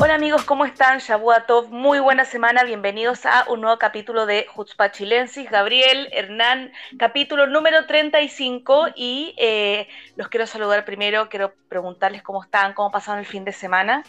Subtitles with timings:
[0.00, 1.00] Hola amigos, ¿cómo están?
[1.00, 7.48] Shabuatov, muy buena semana, bienvenidos a un nuevo capítulo de Jutzpa Chilensis, Gabriel, Hernán, capítulo
[7.48, 13.26] número 35 y eh, los quiero saludar primero, quiero preguntarles cómo están, cómo pasaron el
[13.26, 14.04] fin de semana.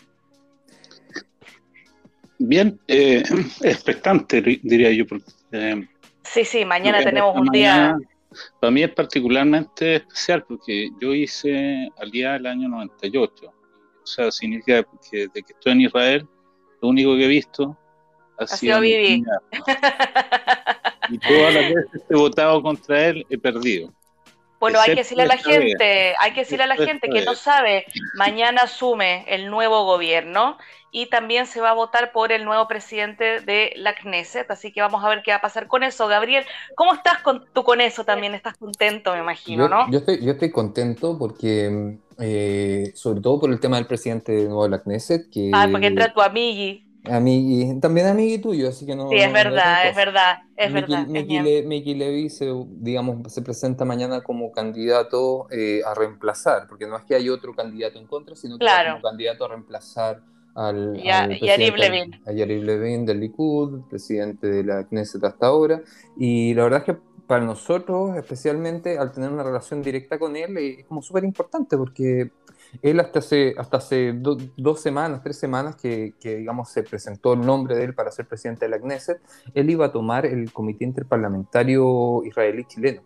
[2.38, 3.24] Bien, eh,
[3.64, 5.06] expectante diría yo.
[5.52, 5.88] Eh,
[6.22, 7.98] sí, sí, mañana tenemos un día...
[8.60, 13.59] Para mí es particularmente especial porque yo hice al día del año 98 o
[14.10, 16.28] sea, significa que desde que estoy en Israel,
[16.82, 17.78] lo único que he visto
[18.38, 19.24] ha, sido vivir.
[21.10, 23.92] Y todas las veces que he votado contra él, he perdido.
[24.60, 27.34] Bueno, hay que decirle a la gente, hay que decirle a la gente que no
[27.34, 27.86] sabe,
[28.16, 30.58] mañana asume el nuevo gobierno
[30.92, 34.82] y también se va a votar por el nuevo presidente de la Knesset, así que
[34.82, 36.08] vamos a ver qué va a pasar con eso.
[36.08, 36.44] Gabriel,
[36.76, 38.36] ¿cómo estás con, tú con eso también?
[38.36, 39.90] ¿Estás contento, me imagino, no?
[39.92, 44.46] Yo estoy, yo estoy contento porque, eh, sobre todo por el tema del presidente de
[44.46, 45.52] nuevo de la Knesset, que...
[45.54, 46.86] Ah, porque entra tu amigui.
[47.06, 49.10] Amigui, también amigui tuyo, así que no...
[49.10, 51.08] Sí, es verdad, es verdad, es verdad.
[51.08, 57.04] Mickey, Levy se, digamos, se presenta mañana como candidato eh, a reemplazar, porque no es
[57.04, 60.22] que hay otro candidato en contra, sino que como candidato a reemplazar
[60.56, 62.22] al, y a, Yariv Levin.
[62.26, 65.82] A Yariv Levin del Likud, presidente de la Knesset hasta ahora.
[66.18, 70.58] Y la verdad es que para nosotros, especialmente al tener una relación directa con él,
[70.58, 72.32] es como súper importante porque
[72.82, 77.42] él hasta hace, hasta hace dos semanas, tres semanas que, que, digamos, se presentó el
[77.42, 79.22] nombre de él para ser presidente de la Knesset,
[79.54, 83.04] él iba a tomar el Comité Interparlamentario Israelí-Chileno.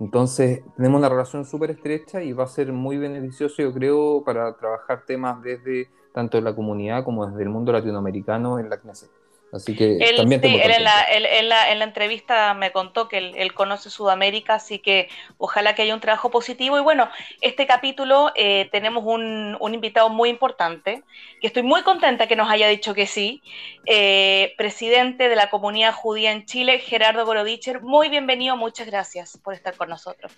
[0.00, 4.56] Entonces, tenemos una relación súper estrecha y va a ser muy beneficioso, yo creo, para
[4.56, 9.19] trabajar temas desde tanto la comunidad como desde el mundo latinoamericano en la Knesset.
[9.52, 13.18] Así que también sí, él en, la, en, la, en, la, entrevista me contó que
[13.18, 16.78] él, conoce Sudamérica, así que ojalá que haya un trabajo positivo.
[16.78, 17.08] Y bueno,
[17.40, 21.02] este capítulo eh, tenemos un, un, invitado muy importante,
[21.40, 23.42] que estoy muy contenta que nos haya dicho que sí,
[23.86, 27.82] eh, presidente de la comunidad judía en Chile, Gerardo Gorodicher.
[27.82, 30.32] Muy bienvenido, muchas gracias por estar con nosotros.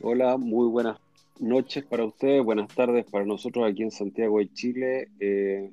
[0.00, 0.96] Hola, muy buenas
[1.38, 5.08] noches para ustedes, buenas tardes para nosotros aquí en Santiago de Chile.
[5.20, 5.70] Eh,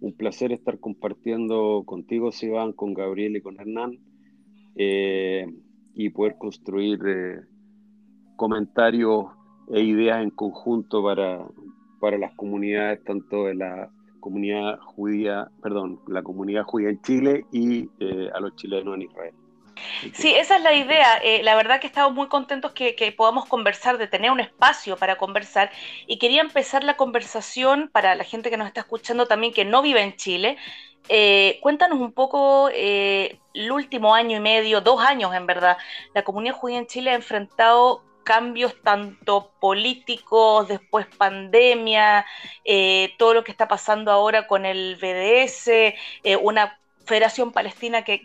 [0.00, 3.98] un placer estar compartiendo contigo, Sivan, con Gabriel y con Hernán,
[4.76, 5.46] eh,
[5.94, 7.40] y poder construir eh,
[8.36, 9.26] comentarios
[9.72, 11.46] e ideas en conjunto para,
[12.00, 17.88] para las comunidades, tanto de la comunidad judía, perdón, la comunidad judía en Chile y
[18.32, 19.34] a los chilenos en Israel.
[20.14, 21.18] Sí, esa es la idea.
[21.22, 25.16] Eh, la verdad que estamos muy contentos que, podamos conversar, de tener un espacio para
[25.16, 25.70] conversar.
[26.06, 29.82] Y quería empezar la conversación para la gente que nos está escuchando también que no
[29.82, 30.56] vive en Chile.
[31.08, 35.78] Eh, cuéntanos un poco eh, el último año y medio, dos años en verdad.
[36.14, 42.26] La comunidad judía en Chile ha enfrentado cambios tanto políticos, después pandemia,
[43.16, 45.94] todo lo que está pasando ahora con el BDS,
[46.42, 46.78] una
[47.08, 48.20] Federación Palestina que,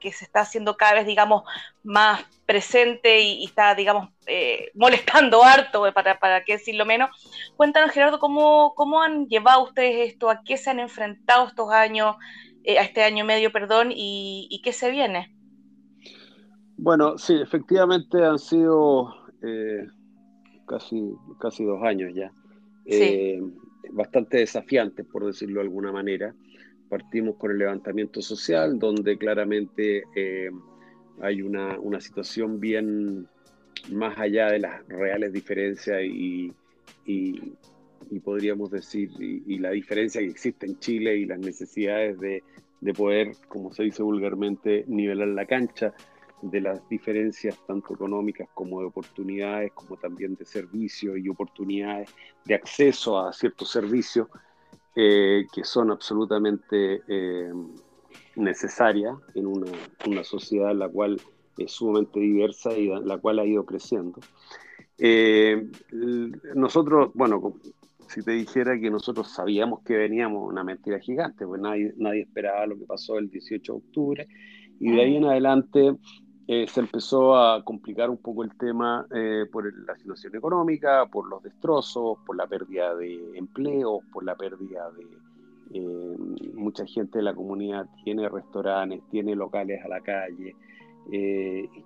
[0.00, 1.42] se está haciendo cada vez, digamos,
[1.82, 7.10] más presente y, está, digamos, eh, molestando harto, eh, para, para qué decirlo menos.
[7.56, 10.30] Cuéntanos, Gerardo, ¿cómo, ¿cómo han llevado ustedes esto?
[10.30, 12.16] ¿A qué se han enfrentado estos años,
[12.62, 15.34] eh, a este año medio, perdón, y, qué se viene?
[16.76, 19.12] Bueno, sí, efectivamente han sido
[20.66, 22.32] casi, casi dos años ya.
[23.90, 26.32] bastante desafiantes, por decirlo de alguna manera
[26.92, 30.50] partimos con el levantamiento social, donde claramente eh,
[31.22, 33.26] hay una, situación bien
[33.90, 36.52] más allá de las reales diferencias y,
[38.22, 42.42] podríamos decir, y, la diferencia que existe en Chile y las necesidades de,
[42.82, 45.94] de poder, como se dice vulgarmente, nivelar la cancha
[46.42, 52.10] de las diferencias tanto económicas como de oportunidades, como también de servicios y oportunidades
[52.44, 54.28] de acceso a ciertos servicios.
[54.94, 57.50] Eh, que son absolutamente eh,
[58.36, 61.18] necesarias en una, sociedad la cual
[61.56, 64.20] es sumamente diversa y la cual ha ido creciendo.
[64.98, 65.66] Eh,
[66.54, 67.54] nosotros, bueno,
[68.06, 72.66] si te dijera que nosotros sabíamos que veníamos una mentira gigante, pues nadie, nadie esperaba
[72.66, 74.28] lo que pasó el 18 de octubre,
[74.78, 75.96] y de ahí en adelante
[76.54, 81.26] eh, se empezó a complicar un poco el tema eh, por la situación económica, por
[81.26, 85.06] los destrozos, por la pérdida de empleo, por la pérdida de...
[85.74, 86.16] Eh,
[86.52, 90.54] mucha gente de la comunidad tiene restaurantes, tiene locales a la calle,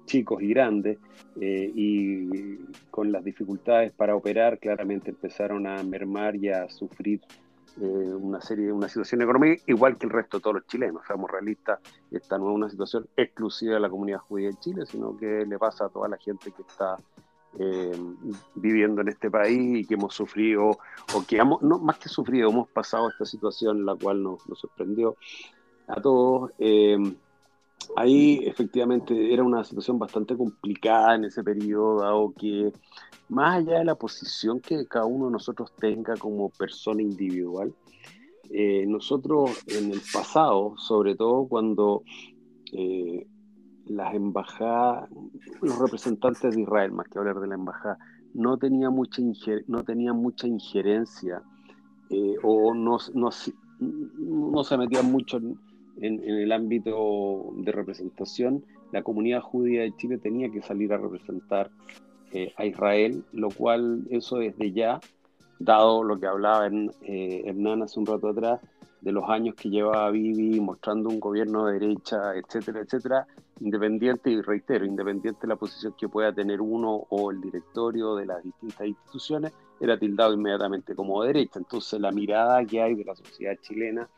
[0.05, 0.99] chicos y grandes,
[1.37, 2.57] y
[2.91, 7.21] con las dificultades para operar, claramente empezaron a mermar y a sufrir
[7.81, 11.03] eh, una serie, una situación económica igual que el resto de todos los chilenos.
[11.07, 11.81] Seamos realistas,
[12.11, 15.59] esta no es una situación exclusiva de la comunidad judía de Chile, sino que le
[15.59, 16.97] pasa a toda la gente que está
[18.55, 20.79] viviendo en este país y que hemos sufrido,
[21.15, 24.59] o que hemos, no, más que sufrido, hemos pasado esta situación, la cual nos, nos
[24.59, 25.17] sorprendió
[25.87, 26.53] a todos.
[27.95, 32.73] Ahí efectivamente era una situación bastante complicada en ese periodo, dado que
[33.29, 37.75] más allá de la posición que cada uno de nosotros tenga como persona individual,
[38.51, 42.03] eh, nosotros en el pasado, sobre todo cuando
[42.73, 43.27] eh,
[43.87, 45.09] las embajadas,
[45.63, 47.99] los representantes de Israel, más que hablar de la embajada,
[48.35, 49.23] no tenían mucha,
[49.67, 51.43] no tenía mucha injerencia
[52.11, 53.31] eh, o no, no,
[53.81, 55.59] no, se metían mucho en,
[56.01, 61.71] en, el ámbito de representación, la comunidad judía de Chile tenía que salir a representar
[62.33, 65.01] eh, a Israel, lo cual eso desde ya,
[65.59, 68.61] dado lo que hablaba en, eh, Hernán hace un rato atrás,
[69.01, 73.27] de los años que llevaba Bibi mostrando un gobierno de derecha, etcétera, etcétera,
[73.61, 78.27] independiente, y reitero, independiente de la posición que pueda tener uno o el directorio de
[78.27, 81.59] las distintas instituciones, era tildado inmediatamente como derecha.
[81.59, 84.09] Entonces la mirada que hay de la sociedad chilena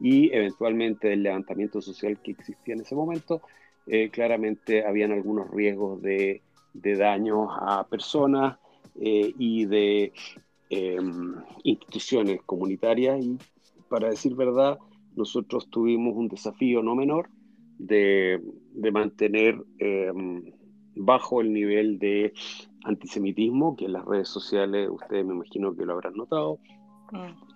[0.00, 3.42] y eventualmente del levantamiento social que existía en ese momento,
[3.86, 6.42] eh, claramente habían algunos riesgos de,
[6.74, 8.58] de daños a personas
[9.00, 10.12] eh, y de
[10.70, 13.38] em, instituciones comunitarias y
[13.88, 14.78] para decir verdad,
[15.16, 17.28] nosotros tuvimos un desafío no menor
[17.78, 18.40] de,
[18.72, 20.52] de mantener em,
[20.94, 22.32] bajo el nivel de
[22.84, 26.58] antisemitismo que en las redes sociales ustedes me imagino que lo habrán notado.
[27.12, 27.49] Mm.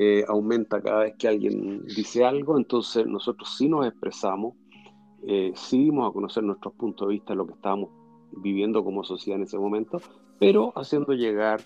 [0.00, 4.54] Eh, aumenta cada vez que alguien dice algo, entonces nosotros sí nos expresamos,
[5.26, 7.90] eh, sí dimos a conocer nuestros puntos de vista, lo que estábamos
[8.30, 10.00] viviendo como sociedad en ese momento,
[10.38, 11.60] pero haciendo llegar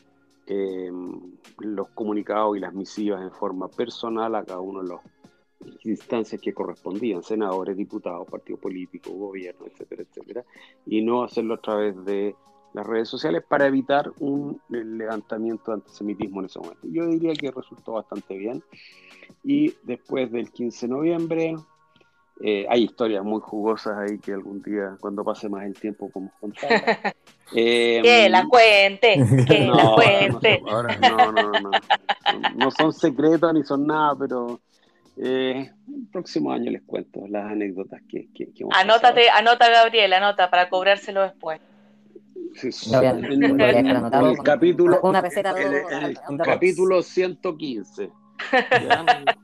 [0.46, 5.00] em, los comunicados y las misivas en forma personal a cada uno de las
[5.85, 10.44] instancias que correspondían, senadores, diputados, partidos políticos, gobierno, etcétera, etcétera,
[10.87, 12.35] y no hacerlo a través de
[12.72, 16.80] las redes sociales para evitar un levantamiento de antisemitismo en ese momento.
[16.84, 18.62] Yo diría que resultó bastante bien.
[19.44, 21.54] Y después del 15 de noviembre,
[22.40, 26.34] eh, hay historias muy jugosas ahí que algún día, cuando pase más el tiempo, podemos
[26.40, 27.14] contar.
[27.54, 30.62] Eh, que la cuente, que la cuente.
[30.62, 31.70] No, no, no,
[32.54, 34.58] no, son secretos ni son nada, pero
[35.18, 40.70] eh, el próximo año les cuento las anécdotas que, que, Anótate, anota Gabriel, anota para
[40.70, 41.60] cobrárselo después
[42.62, 45.22] el, capítulo, una
[46.44, 48.10] capítulo 115.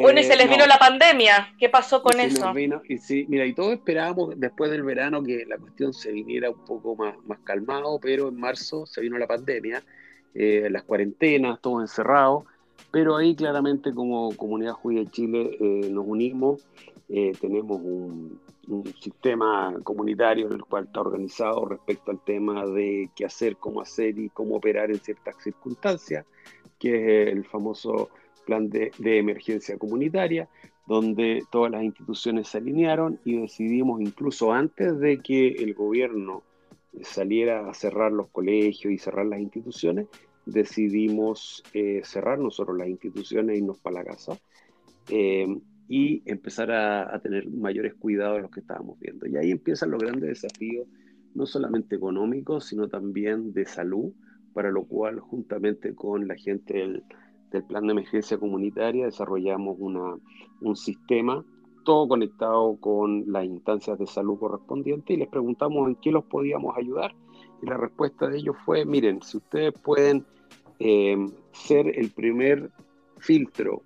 [0.00, 1.54] bueno, y se les vino la pandemia.
[1.58, 2.52] ¿Qué pasó con eso?
[2.88, 6.64] y sí, mira, y todos esperábamos después del verano que la cuestión se viniera un
[6.64, 9.82] poco más, más calmado, pero en marzo se vino la pandemia,
[10.34, 12.44] eh, las cuarentenas, todos encerrados.
[12.90, 16.66] Pero ahí claramente como Comunidad Judía de Chile eh, nos unimos,
[17.08, 18.38] eh, tenemos un,
[18.68, 23.80] un sistema comunitario en el cual está organizado respecto al tema de qué hacer, cómo
[23.80, 26.26] hacer y cómo operar en ciertas circunstancias,
[26.78, 28.10] que es el famoso
[28.44, 30.48] plan de, emergencia comunitaria,
[30.86, 36.42] donde todas las instituciones se alinearon y decidimos incluso antes de que el gobierno
[37.02, 40.06] saliera a cerrar los colegios y cerrar las instituciones,
[40.46, 44.38] decidimos eh, cerrar nosotros las instituciones y irnos para la casa.
[45.10, 45.46] Eh,
[45.88, 49.26] y empezar a, tener mayores cuidados de los que estábamos viendo.
[49.26, 50.86] Y ahí empiezan los grandes desafíos,
[51.34, 54.12] no solamente económicos, sino también de salud,
[54.52, 57.02] para lo cual juntamente con la gente del,
[57.66, 60.16] plan de emergencia comunitaria desarrollamos una,
[60.60, 61.42] un sistema
[61.84, 66.76] todo conectado con las instancias de salud correspondientes y les preguntamos en qué los podíamos
[66.76, 67.14] ayudar
[67.62, 70.26] y la respuesta de ellos fue, miren, si ustedes pueden
[70.78, 71.16] eh,
[71.52, 72.70] ser el primer
[73.18, 73.82] filtro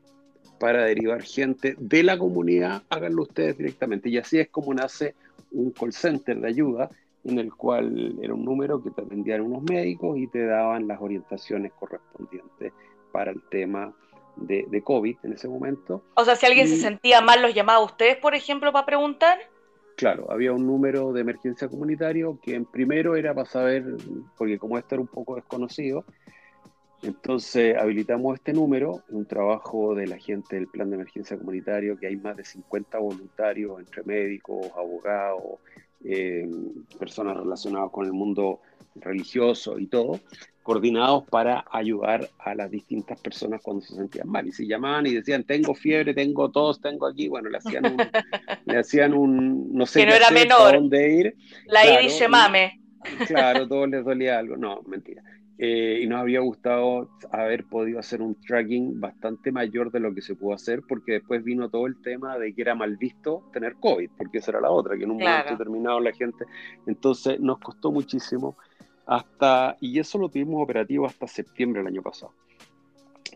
[0.62, 4.08] para derivar gente de la comunidad, háganlo ustedes directamente.
[4.08, 5.16] Y así es como nace
[5.50, 6.88] un call center de ayuda
[7.24, 11.00] en el cual era un número que te atendían unos médicos y te daban las
[11.00, 12.72] orientaciones correspondientes
[13.10, 13.92] para el tema
[14.36, 16.04] de, de COVID en ese momento.
[16.14, 19.40] O sea, si alguien se sentía mal, ¿los llamaba a ustedes, por ejemplo, para preguntar?
[19.96, 23.84] Claro, había un número de emergencia comunitario que en primero era para saber,
[24.38, 26.04] porque como esto era un poco desconocido,
[27.02, 32.06] entonces habilitamos este número, un trabajo de la gente del Plan de Emergencia Comunitario, que
[32.06, 35.58] hay más de 50 voluntarios entre médicos, abogados,
[36.04, 36.48] eh,
[36.98, 38.60] personas relacionadas con el mundo
[38.96, 40.20] religioso y todo,
[40.62, 44.46] coordinados para ayudar a las distintas personas cuando se sentían mal.
[44.46, 47.96] Y si llamaban y decían, tengo fiebre, tengo tos, tengo aquí, bueno, le hacían un,
[48.64, 50.74] le hacían un no sé que no era menor.
[50.74, 51.36] dónde ir.
[51.66, 52.80] La claro, mame.
[53.26, 54.56] Claro, todos les dolía algo.
[54.56, 55.22] No, mentira.
[55.64, 60.20] Eh, y nos había gustado haber podido hacer un tracking bastante mayor de lo que
[60.20, 63.76] se pudo hacer, porque después vino todo el tema de que era mal visto tener
[63.76, 66.46] COVID, porque esa era la otra, que en un momento determinado la gente.
[66.84, 68.56] Entonces nos costó muchísimo
[69.06, 72.32] hasta, y eso lo tuvimos operativo hasta septiembre del año pasado.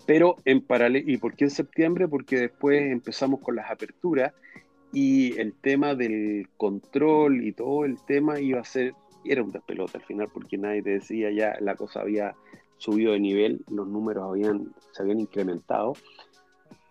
[0.05, 2.09] Pero en paralelo, ¿y por qué en septiembre?
[2.09, 4.35] Porque después empezamos con las aperturas
[4.93, 8.95] y el tema del control y todo el tema iba a ser
[9.29, 12.35] era un despelote al final porque nadie te decía ya la cosa había
[12.79, 15.95] subido de nivel, los números habían, se habían incrementado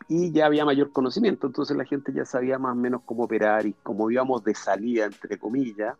[0.07, 3.65] y ya había mayor conocimiento, entonces la gente ya sabía más o menos cómo operar
[3.65, 5.95] y cómo íbamos de salida, entre comillas.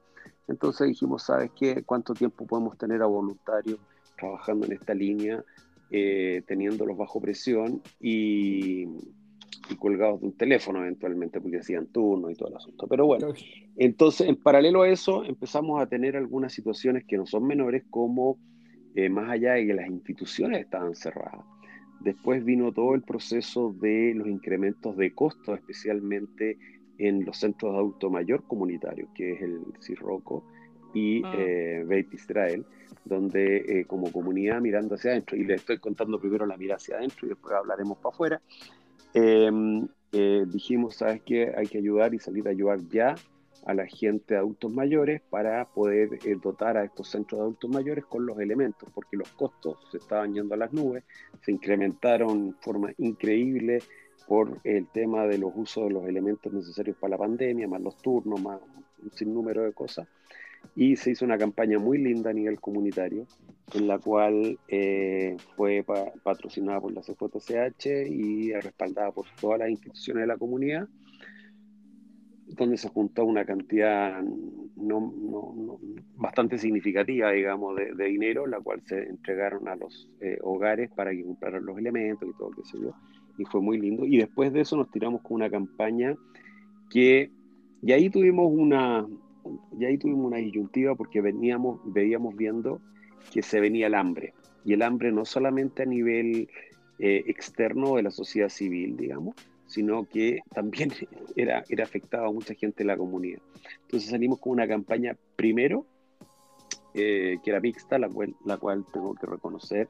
[0.47, 1.83] Entonces dijimos, ¿sabes qué?
[1.83, 3.79] ¿Cuánto tiempo podemos tener a voluntarios
[4.15, 5.43] trabajando en esta línea,
[5.89, 8.85] eh, teniéndolos bajo presión y,
[9.69, 12.87] y colgados de un teléfono eventualmente porque hacían turno y todo el asunto.
[12.87, 13.33] Pero bueno,
[13.75, 18.37] entonces en paralelo a eso empezamos a tener algunas situaciones que no son menores como
[18.95, 21.45] eh, más allá de que las instituciones estaban cerradas.
[21.99, 26.57] Después vino todo el proceso de los incrementos de costos, especialmente
[26.97, 30.45] en los centros de adulto mayor comunitarios, que es el CIRROCO
[30.93, 31.25] y mm.
[31.37, 32.65] eh, Beit Israel,
[33.03, 36.97] donde eh, como comunidad mirando hacia adentro, y le estoy contando primero la mirada hacia
[36.97, 38.41] adentro y después hablaremos para afuera,
[39.17, 41.53] Em, eh, dijimos, ¿sabes qué?
[41.55, 43.15] Hay que ayudar y salir a ayudar ya
[43.65, 47.69] a la gente de adultos mayores para poder eh, dotar a estos centros de adultos
[47.69, 51.05] mayores con los elementos, porque los costos se estaban yendo a las nubes,
[51.41, 53.79] se incrementaron de forma increíble
[54.27, 57.95] por el tema de los usos de los elementos necesarios para la pandemia, más los
[57.99, 58.59] turnos, más
[59.01, 60.09] un sinnúmero de cosas
[60.75, 63.25] y se hizo una campaña muy linda a nivel comunitario,
[63.73, 65.83] en la cual eh, fue
[66.23, 70.87] patrocinada por la CJCH y respaldada por todas las instituciones de la comunidad,
[72.47, 74.21] donde se juntó una cantidad
[74.75, 75.79] no, no,
[76.15, 81.23] bastante significativa, digamos, de, dinero, la cual se entregaron a los eh, hogares para que
[81.23, 82.93] compraran los elementos y todo, qué sé yo,
[83.37, 84.05] y fue muy lindo.
[84.05, 86.15] Y después de eso nos tiramos con una campaña
[86.89, 87.31] que,
[87.81, 89.07] y ahí tuvimos una,
[89.77, 92.81] y ahí tuvimos una disyuntiva porque veníamos, veíamos viendo
[93.31, 94.33] que se venía el hambre.
[94.63, 96.49] Y el hambre no solamente a nivel
[96.99, 99.35] eh, externo de la sociedad civil, digamos,
[99.67, 100.91] sino que también
[101.35, 103.41] era, era afectado a mucha gente de la comunidad.
[103.81, 105.85] Entonces salimos con una campaña primero,
[106.93, 109.89] eh, que era mixta, la cual, la cual tengo que reconocer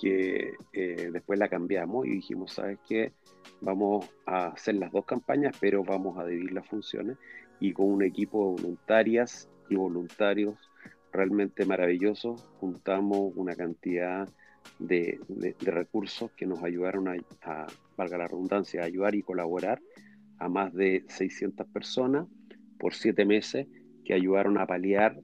[0.00, 3.12] que eh, después la cambiamos y dijimos, ¿sabes qué?
[3.60, 7.18] Vamos a hacer las dos campañas, pero vamos a dividir las funciones
[7.60, 10.56] y con un equipo de voluntarias y voluntarios
[11.12, 14.28] realmente maravilloso, juntamos una cantidad
[14.78, 15.20] de,
[15.60, 19.80] recursos que nos ayudaron a, valga la redundancia, a ayudar y colaborar
[20.38, 22.26] a más de 600 personas
[22.78, 23.66] por siete meses
[24.04, 25.20] que ayudaron a paliar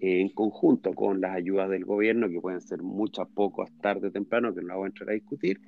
[0.00, 4.62] en conjunto con las ayudas del gobierno, que pueden ser muchas, pocas, tarde, temprano, que
[4.62, 5.60] no voy a entrar a discutir,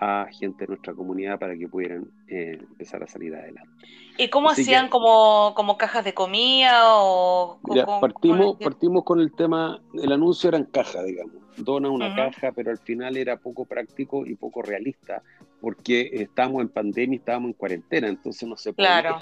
[0.00, 3.70] a gente de nuestra comunidad para que pudieran eh, empezar a salir adelante.
[4.16, 7.58] ¿Y cómo hacían como, como cajas de comida o
[8.00, 12.52] partimos, con partimos con el tema, el anuncio era en caja, digamos, dona una caja,
[12.52, 15.22] pero al final era poco práctico y poco realista,
[15.60, 19.00] porque estábamos en pandemia y estábamos en cuarentena, entonces no se podía.
[19.02, 19.18] Claro.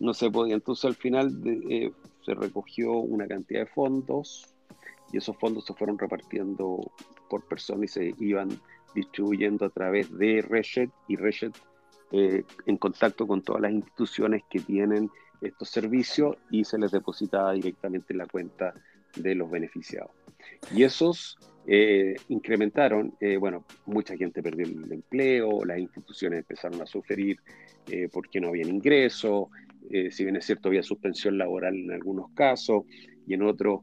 [0.00, 0.54] No se podía.
[0.54, 1.32] Entonces al final
[1.70, 1.92] eh,
[2.24, 4.46] se recogió una cantidad de fondos
[5.12, 6.90] y esos fondos se fueron repartiendo
[7.28, 8.48] por persona y se iban
[8.98, 11.56] distribuyendo a través de Reshet y Reshet
[12.10, 17.52] eh, en contacto con todas las instituciones que tienen estos servicios y se les depositaba
[17.52, 18.74] directamente en la cuenta
[19.14, 20.10] de los beneficiados.
[20.74, 26.86] Y esos eh, incrementaron, eh, bueno, mucha gente perdió el empleo, las instituciones empezaron a
[26.86, 27.38] sufrir
[28.12, 29.48] porque no habían ingresos,
[30.10, 32.82] si bien es cierto había suspensión laboral en algunos casos
[33.26, 33.80] y en otros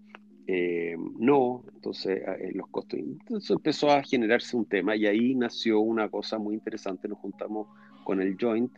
[0.48, 3.00] eh, no, entonces eh, los costos.
[3.00, 7.08] Entonces empezó a generarse un tema y ahí nació una cosa muy interesante.
[7.08, 7.68] Nos juntamos
[8.04, 8.72] con el Joint,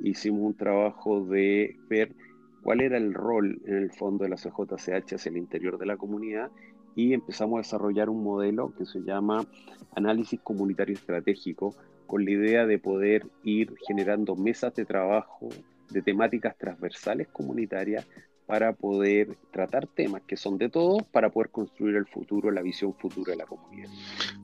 [0.00, 2.14] hicimos un trabajo de ver
[2.62, 5.96] cuál era el rol en el fondo de la CJCH hacia el interior de la
[5.96, 6.50] comunidad
[6.94, 9.46] y empezamos a desarrollar un modelo que se llama
[9.94, 11.74] análisis comunitario estratégico
[12.06, 15.48] con la idea de poder ir generando mesas de trabajo
[15.90, 18.06] de temáticas transversales comunitarias
[18.46, 22.94] para poder tratar temas que son de todos para poder construir el futuro, la visión
[22.94, 23.90] futura de la comunidad.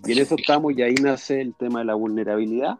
[0.04, 2.78] Y en eso estamos y ahí nace el tema de la vulnerabilidad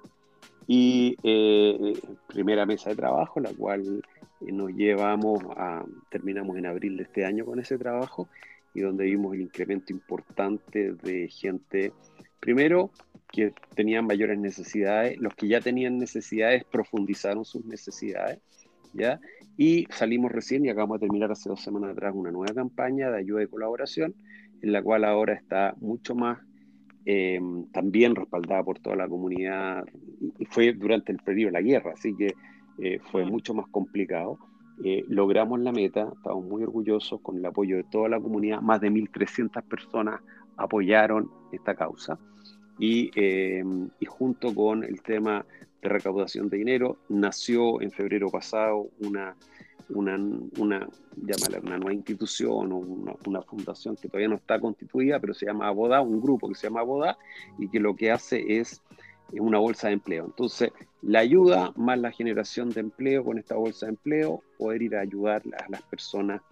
[0.67, 4.03] y eh, primera mesa de trabajo, la cual
[4.41, 8.29] eh, nos llevamos a, terminamos en abril de este año con ese trabajo
[8.75, 11.93] y donde vimos el incremento importante de gente,
[12.41, 12.91] primero,
[13.31, 18.41] que tenían mayores necesidades, los que ya tenían necesidades profundizaron sus necesidades,
[18.95, 19.21] ¿ya?
[19.57, 23.19] Y salimos recién y acabamos de terminar hace dos semanas atrás una nueva campaña de
[23.19, 24.15] ayuda y colaboración,
[24.63, 26.39] en la cual ahora está mucho más
[27.05, 27.41] eh,
[27.73, 29.85] también respaldada por toda la comunidad,
[30.39, 32.33] y fue durante el periodo de la guerra, así que
[32.79, 34.39] eh, fue mucho más complicado.
[34.85, 38.81] Eh, logramos la meta, estamos muy orgullosos con el apoyo de toda la comunidad, más
[38.81, 40.21] de 1.300 personas
[40.57, 42.19] apoyaron esta causa
[42.79, 43.11] y,
[43.99, 45.45] y junto con el tema
[45.83, 49.37] de recaudación de dinero, nació en febrero pasado una
[49.95, 50.17] una,
[50.59, 50.89] una,
[51.63, 56.01] una nueva institución o una, fundación que todavía no está constituida, pero se llama Aboda,
[56.01, 57.19] un grupo que se llama Aboda
[57.59, 58.83] y que lo que hace es
[59.33, 60.27] una bolsa de empleo.
[60.27, 60.71] Entonces,
[61.01, 65.01] la ayuda más la generación de empleo con esta bolsa de empleo, poder ir a
[65.01, 66.43] ayudar a las personas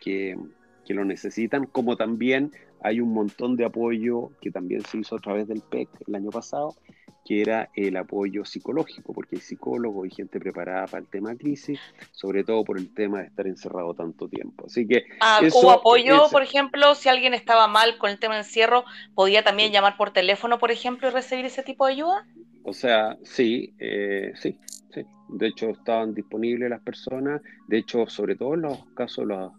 [0.00, 0.38] que,
[0.86, 5.20] que lo necesitan, como también hay un montón de apoyo que también se hizo a
[5.20, 6.74] través del PEC el año pasado,
[7.24, 11.78] que era el apoyo psicológico, porque hay psicólogos y gente preparada para el tema crisis,
[12.12, 14.66] sobre todo por el tema de estar encerrado tanto tiempo.
[14.66, 18.40] Así que ah, hubo apoyo, por ejemplo, si alguien estaba mal con el tema de
[18.40, 18.84] encierro,
[19.14, 22.26] podía también llamar por teléfono, por ejemplo, y recibir ese tipo de ayuda.
[22.62, 24.58] O sea, sí, eh, sí,
[24.92, 25.04] sí.
[25.28, 27.40] De hecho, estaban disponibles las personas.
[27.68, 29.52] De hecho, sobre todo en los casos de los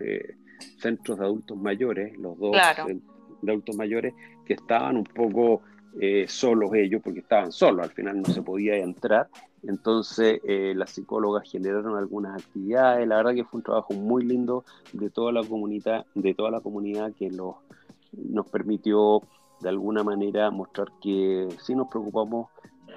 [0.00, 0.34] eh,
[0.78, 5.62] centros de adultos mayores, los dos de adultos mayores, que estaban un poco
[6.00, 9.28] eh, solos ellos, porque estaban solos, al final no se podía entrar.
[9.66, 14.64] Entonces eh, las psicólogas generaron algunas actividades, la verdad que fue un trabajo muy lindo
[14.92, 19.22] de toda la comunidad, de toda la comunidad que nos permitió
[19.60, 22.48] de alguna manera mostrar que sí nos preocupamos,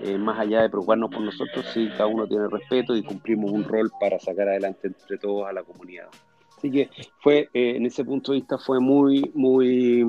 [0.01, 3.63] eh, más allá de preocuparnos por nosotros, sí cada uno tiene respeto y cumplimos un
[3.63, 6.07] rol para sacar adelante entre todos a la comunidad.
[6.55, 6.91] Así que
[7.23, 10.05] fue, en ese punto de vista fue muy, muy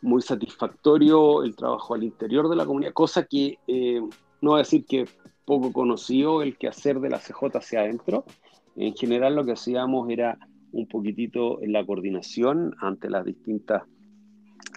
[0.00, 4.00] muy satisfactorio el trabajo al interior de la comunidad, cosa que eh,
[4.40, 5.06] no voy a decir que
[5.44, 8.24] poco conocido el que hacer de la CJ hacia adentro.
[8.76, 10.38] En general lo que hacíamos era
[10.72, 13.82] un poquitito en la coordinación ante las distintas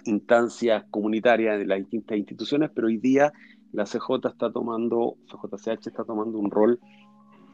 [0.06, 3.32] instancias comunitarias de las distintas instituciones, pero hoy día
[3.72, 6.80] la CJ está tomando, CJCH está tomando un rol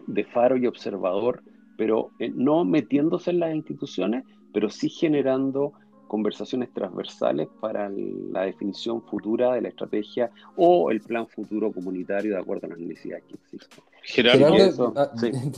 [0.06, 1.42] de faro y observador,
[1.76, 5.72] pero eh, no metiéndose en las instituciones, pero sí generando
[6.08, 12.40] conversaciones transversales para la definición futura de la estrategia o el plan futuro comunitario de
[12.40, 13.84] acuerdo a las necesidades que existen.
[14.02, 15.12] Gerardo, ah,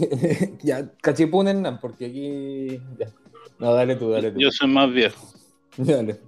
[0.62, 2.80] ya, cachipunen, porque aquí...
[3.58, 4.40] No, dale tú, dale tú.
[4.40, 5.26] Yo soy más viejo.
[5.76, 6.18] Dale.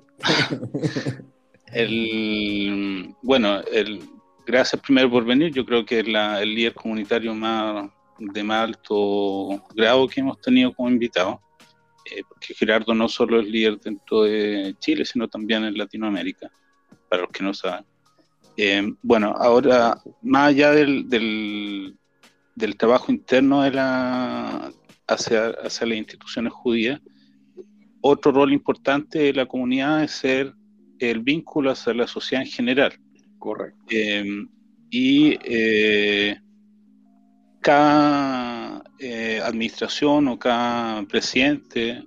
[1.73, 4.01] el, bueno, el,
[4.47, 5.53] gracias primero por venir.
[5.53, 10.41] Yo creo que es la, el líder comunitario más de más alto grado que hemos
[10.41, 11.41] tenido como invitado.
[12.11, 16.51] Eh, porque Gerardo no solo es líder dentro de Chile, sino también en Latinoamérica,
[17.09, 17.85] para los que no saben.
[18.57, 24.73] Eh, bueno, ahora, más allá del, del, trabajo interno de la,
[25.07, 27.01] hacia, hacia las instituciones judías,
[28.01, 30.53] otro rol importante de la comunidad es ser
[30.99, 32.93] el vínculo hacia la sociedad en general.
[33.39, 33.79] Correcto.
[33.89, 34.25] Eh,
[34.91, 35.39] y
[37.61, 38.62] cada
[39.05, 42.05] eh, administración o cada presidente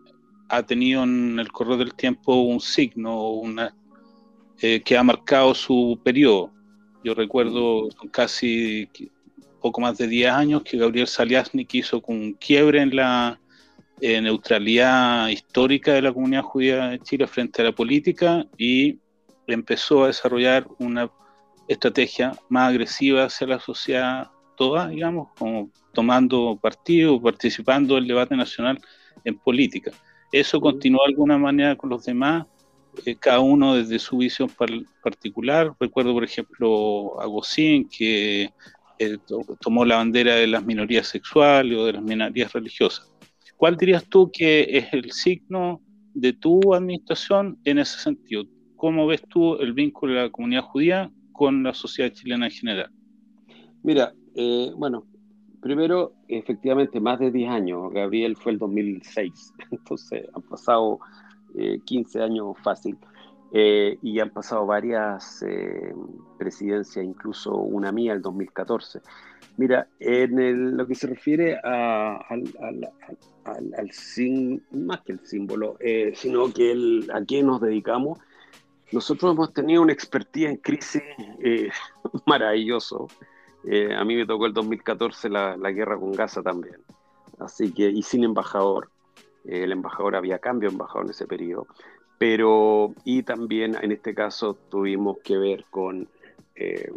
[0.47, 3.41] ha tenido en el correr del tiempo un signo
[4.61, 6.53] eh, que ha marcado su periodo.
[7.03, 8.87] Yo recuerdo casi
[9.61, 13.41] poco más de 10 años que Gabriel Saliasnik hizo un quiebre en la
[13.99, 18.99] neutralidad histórica de la comunidad judía de Chile frente a la política y
[19.47, 21.11] empezó a desarrollar una
[21.67, 28.35] estrategia más agresiva hacia la sociedad toda, digamos, como tomando partido, participando en el debate
[28.35, 28.79] nacional
[29.23, 29.91] en política.
[30.31, 32.45] Eso continuó de alguna manera con los demás,
[33.05, 34.49] eh, cada uno desde su visión
[35.03, 35.73] particular.
[35.79, 38.49] Recuerdo, por ejemplo, a Gosín, que
[38.99, 39.17] eh,
[39.59, 43.11] tomó la bandera de las minorías sexuales o de las minorías religiosas.
[43.57, 45.81] ¿Cuál dirías tú que es el signo
[46.13, 48.45] de tu administración en ese sentido?
[48.75, 52.91] ¿Cómo ves tú el vínculo de la comunidad judía con la sociedad chilena en general?
[53.83, 55.05] Mira, eh, bueno,
[55.61, 57.93] primero, efectivamente, más de 10 años.
[57.93, 60.99] Gabriel fue el 2006, entonces han pasado
[61.85, 62.97] 15 eh, años fácil.
[63.57, 65.45] Eh, y han pasado varias
[66.37, 68.99] presidencias, incluso una mía, el 2014.
[69.55, 72.43] Mira, en lo que se refiere a, al,
[73.45, 73.91] al,
[74.71, 75.77] más que el símbolo,
[76.15, 78.19] sino que a qué nos dedicamos,
[78.91, 81.03] nosotros hemos tenido una expertise en crisis
[82.25, 83.07] maravilloso.
[83.67, 86.77] Eh, a mí me tocó el 2014 la, guerra con Gaza también.
[87.39, 88.89] Así que, y sin embajador.
[89.43, 91.67] el embajador había cambio embajador en ese periodo,
[92.17, 96.07] pero y también en este caso tuvimos que ver con,
[96.55, 96.91] eh,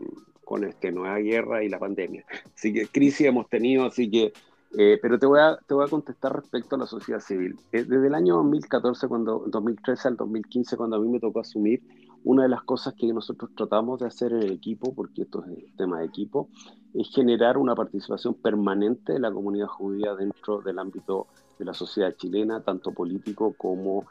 [0.44, 2.24] con esta nueva guerra y la pandemia.
[2.54, 4.32] Así que crisis hemos tenido, así que,
[4.78, 7.56] eh, pero te voy, a, te voy a contestar respecto a la sociedad civil.
[7.72, 11.82] Eh, desde el año 2014, cuando, 2013 al 2015, cuando a mí me tocó asumir,
[12.28, 15.64] una de las cosas que nosotros tratamos de hacer en el equipo, porque esto es
[15.64, 16.50] el tema de equipo,
[16.92, 22.14] es generar una participación permanente de la comunidad judía dentro del ámbito de la sociedad
[22.16, 24.04] chilena, tanto político como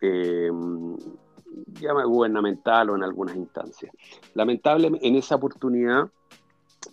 [0.00, 0.52] eh,
[2.06, 3.92] gubernamental o en algunas instancias.
[4.34, 6.08] Lamentablemente, en esa oportunidad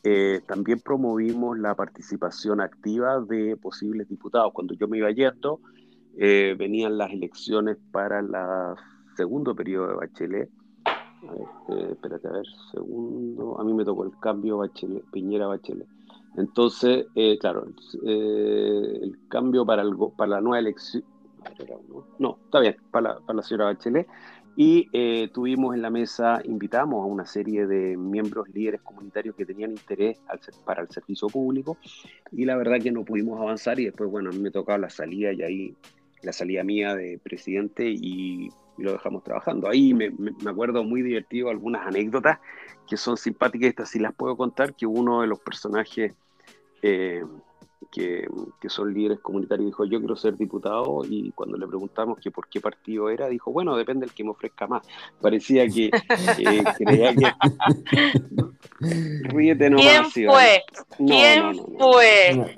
[0.04, 4.52] eh, también promovimos la participación activa de posibles diputados.
[4.52, 5.60] Cuando yo me iba yendo,
[6.18, 8.32] eh, venían las elecciones para el
[9.16, 10.50] segundo periodo de Bachelet.
[11.24, 13.60] Eh, espérate, a ver, segundo.
[13.60, 15.88] A mí me tocó el cambio Bachelet, Piñera Bachelet.
[16.38, 17.08] Entonces,
[17.42, 17.68] claro,
[18.04, 19.84] el cambio para,
[20.16, 21.04] para la nueva elección,
[22.20, 24.08] no, está bien, para la, señora Bachelet.
[24.56, 29.46] Y eh, tuvimos en la mesa, invitamos a una serie de miembros líderes comunitarios que
[29.46, 30.20] tenían interés
[30.66, 31.78] para el servicio público
[32.34, 34.90] y la verdad que no pudimos avanzar y después, bueno, a mí me tocaba la
[34.90, 35.76] salida y ahí
[36.22, 39.70] la salida mía de presidente y, lo dejamos trabajando.
[39.70, 40.12] Ahí me,
[40.50, 42.40] acuerdo muy divertido algunas anécdotas
[42.88, 46.14] que son simpáticas, estas sí las puedo contar, que uno de los personajes...
[46.82, 47.24] Eh,
[47.92, 48.28] que,
[48.70, 52.62] son líderes comunitarios, dijo, yo quiero ser diputado, y cuando le preguntamos que por qué
[52.62, 54.88] partido era, dijo, bueno, depende del que me ofrezca más.
[55.20, 55.90] Parecía que
[56.78, 57.32] creía que...
[59.30, 60.14] Ríete nomás.
[60.14, 60.64] ¿Quién fue?
[60.98, 62.58] ¿Quién fue?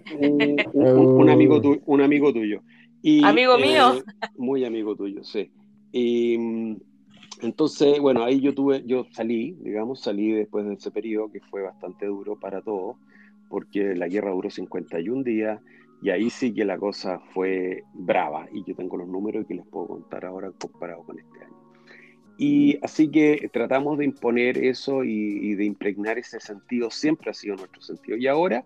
[0.73, 2.61] Un, amigo un amigo tuyo.
[3.03, 3.97] Y, ¿Amigo mío?
[3.97, 4.03] Eh,
[4.37, 5.51] muy amigo tuyo, sí.
[5.91, 6.77] Y mm,
[7.43, 11.61] entonces, bueno, ahí yo tuve, yo salí, digamos, salí después de ese periodo que fue
[11.61, 12.95] bastante duro para todos
[13.53, 15.61] porque la guerra duró 51 días
[16.01, 19.67] y ahí sí que la cosa fue brava y yo tengo los números que les
[19.67, 21.53] puedo contar ahora comparado con este año.
[22.35, 27.57] Y así que tratamos de imponer eso y, de impregnar ese sentido, siempre ha sido
[27.57, 28.17] nuestro sentido.
[28.17, 28.65] Y ahora,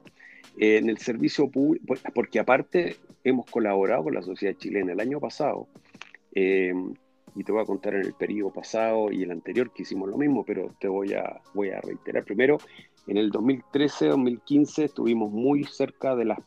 [0.58, 5.20] en el servicio público, pues, porque aparte hemos colaborado con la sociedad chilena el año
[5.20, 5.68] pasado,
[6.34, 6.74] eh,
[7.36, 10.18] y te voy a contar en el periodo pasado y el anterior que hicimos lo
[10.18, 12.24] mismo, pero te voy a, voy a reiterar.
[12.24, 12.58] Primero,
[13.06, 16.40] en el 2013-2015 estuvimos muy cerca de las,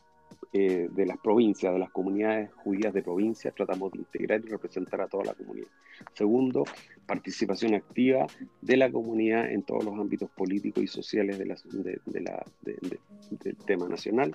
[0.53, 4.99] eh, de las provincias, de las comunidades judías de provincias, tratamos de integrar y representar
[4.99, 5.67] a toda la comunidad.
[6.13, 6.65] Segundo,
[7.05, 8.27] participación activa
[8.61, 13.55] de la comunidad en todos los ámbitos políticos y sociales de la, de, la, del
[13.65, 14.33] tema nacional.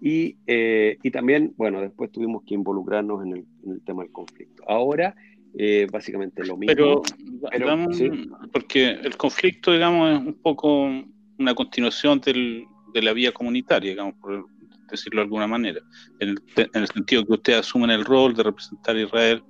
[0.00, 4.12] Y, eh, y, también, bueno, después tuvimos que involucrarnos en el, en el tema del
[4.12, 4.64] conflicto.
[4.68, 5.14] Ahora,
[5.56, 6.74] eh, básicamente lo mismo.
[6.74, 7.02] Pero,
[8.52, 10.90] porque el conflicto, digamos, es un poco
[11.38, 14.46] una continuación del, de la vía comunitaria, digamos, por
[14.94, 15.80] decirlo de alguna manera,
[16.20, 19.42] en el, en el sentido que ustedes asumen el rol de representar a Israel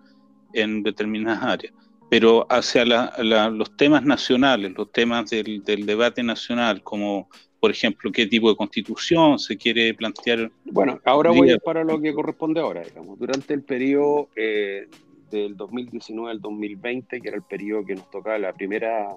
[0.53, 1.75] en determinadas áreas.
[2.11, 7.29] Pero hacia los temas nacionales, los temas del, del, debate nacional, como
[7.59, 10.53] por ejemplo qué tipo de constitución se quiere plantear.
[10.67, 13.19] Bueno, ahora voy a para lo que corresponde ahora, digamos.
[13.19, 14.87] Durante el periodo eh,
[15.31, 19.17] del 2019 al 2020, que era el periodo que nos tocaba la primera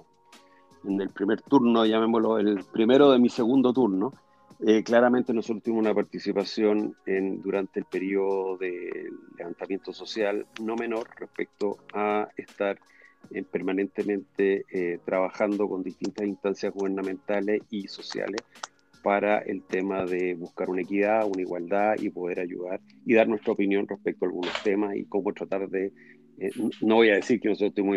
[0.84, 4.12] en el primer turno, llamémoslo el primero de mi segundo turno,
[4.66, 6.96] eh, claramente nosotros tuvimos una participación
[7.42, 12.78] durante el periodo de levantamiento social no menor respecto a estar
[13.30, 18.40] eh, permanentemente eh, trabajando con distintas instancias gubernamentales y sociales
[19.02, 23.52] para el tema de buscar una equidad, una igualdad y poder ayudar y dar nuestra
[23.52, 25.92] opinión respecto a algunos temas y cómo tratar de,
[26.80, 27.96] no voy a decir que nosotros estemos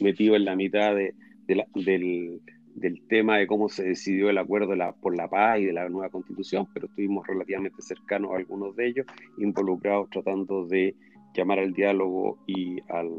[0.00, 1.14] metidos en la mitad de,
[1.46, 2.40] del,
[2.74, 6.10] del, tema de cómo se decidió el acuerdo por la paz y de la nueva
[6.10, 9.06] constitución, pero estuvimos relativamente cercanos a algunos de ellos,
[9.38, 10.94] involucrados tratando de
[11.34, 13.10] llamar al diálogo y al,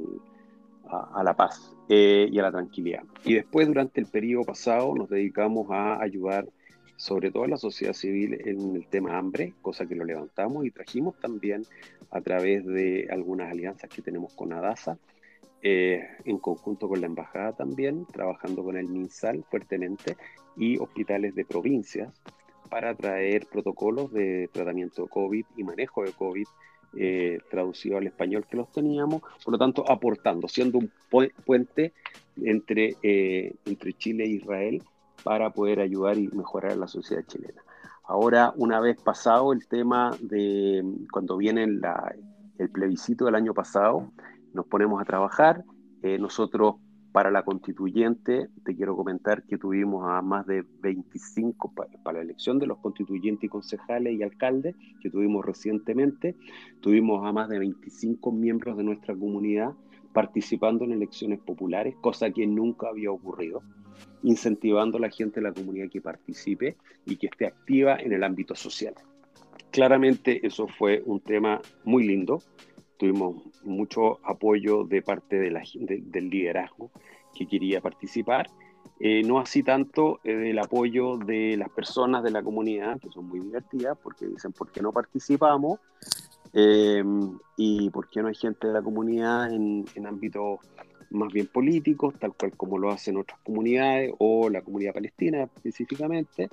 [0.87, 3.03] a, la paz eh, y a la tranquilidad.
[3.25, 6.45] Y después, durante el periodo pasado, nos dedicamos a ayudar
[6.95, 10.71] sobre todo a la sociedad civil en el tema hambre, cosa que lo levantamos y
[10.71, 11.63] trajimos también
[12.11, 14.97] a través de algunas alianzas que tenemos con ADASA,
[15.65, 20.17] eh, en conjunto con la embajada también, trabajando con el MinSal fuertemente
[20.57, 22.13] y hospitales de provincias
[22.69, 26.45] para traer protocolos de tratamiento de COVID y manejo de COVID
[26.95, 30.91] eh, traducido al español que los teníamos, por lo tanto aportando, siendo un
[31.45, 31.93] puente
[32.35, 34.83] entre, eh, entre Chile e Israel
[35.23, 37.63] para poder ayudar y mejorar la sociedad chilena.
[38.03, 44.11] Ahora, una vez pasado el tema de cuando viene el plebiscito del año pasado,
[44.53, 45.63] nos ponemos a trabajar.
[46.01, 46.75] Eh, nosotros
[47.13, 51.71] Para la constituyente, te quiero comentar que tuvimos a más de 25
[52.03, 56.35] para la elección de los constituyentes y concejales y alcaldes que tuvimos recientemente.
[56.81, 59.75] Tuvimos a más de 25 miembros de nuestra comunidad
[60.13, 63.61] participando en elecciones populares, cosa que nunca había ocurrido,
[64.21, 68.23] incentivando a la gente de la comunidad que participe y que esté activa en el
[68.23, 68.93] ámbito social.
[69.71, 72.41] Claramente eso fue un tema muy lindo,
[73.03, 73.35] tuvimos
[73.65, 76.89] mucho apoyo de parte de la, del liderazgo
[77.35, 78.49] que quería participar,
[78.97, 83.27] eh, no así tanto eh, del apoyo de las personas de la comunidad, que son
[83.27, 85.81] muy divertidas, porque dicen, ¿por qué no participamos?
[86.53, 87.03] Eh,
[87.57, 90.59] y por qué no hay gente de la comunidad en, en ámbitos
[91.09, 96.47] más bien políticos, tal cual como lo hacen otras comunidades o la comunidad palestina específicamente.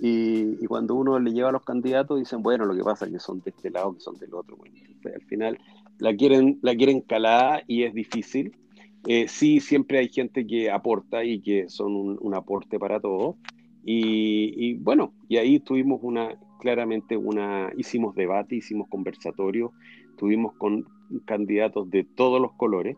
[0.00, 3.18] Y, cuando uno le lleva a los candidatos, dicen, bueno, lo que pasa es que
[3.18, 4.56] son de este lado, que son del otro.
[4.56, 4.74] Bueno,
[5.04, 5.58] al final
[5.98, 8.56] la quieren, la quieren calada y es difícil.
[9.06, 13.36] Eh, sí, siempre hay gente que aporta y que son un, aporte para todos.
[13.84, 19.72] Y, bueno, y ahí tuvimos una, claramente una, hicimos debate, hicimos conversatorio,
[20.16, 20.84] tuvimos con
[21.24, 22.96] candidatos de todos los colores,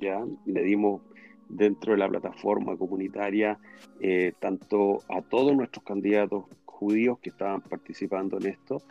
[0.00, 1.02] ya, le dimos
[1.48, 3.58] dentro de la plataforma comunitaria
[4.00, 8.82] eh, tanto a todos nuestros candidatos judíos que estaban participando en esto,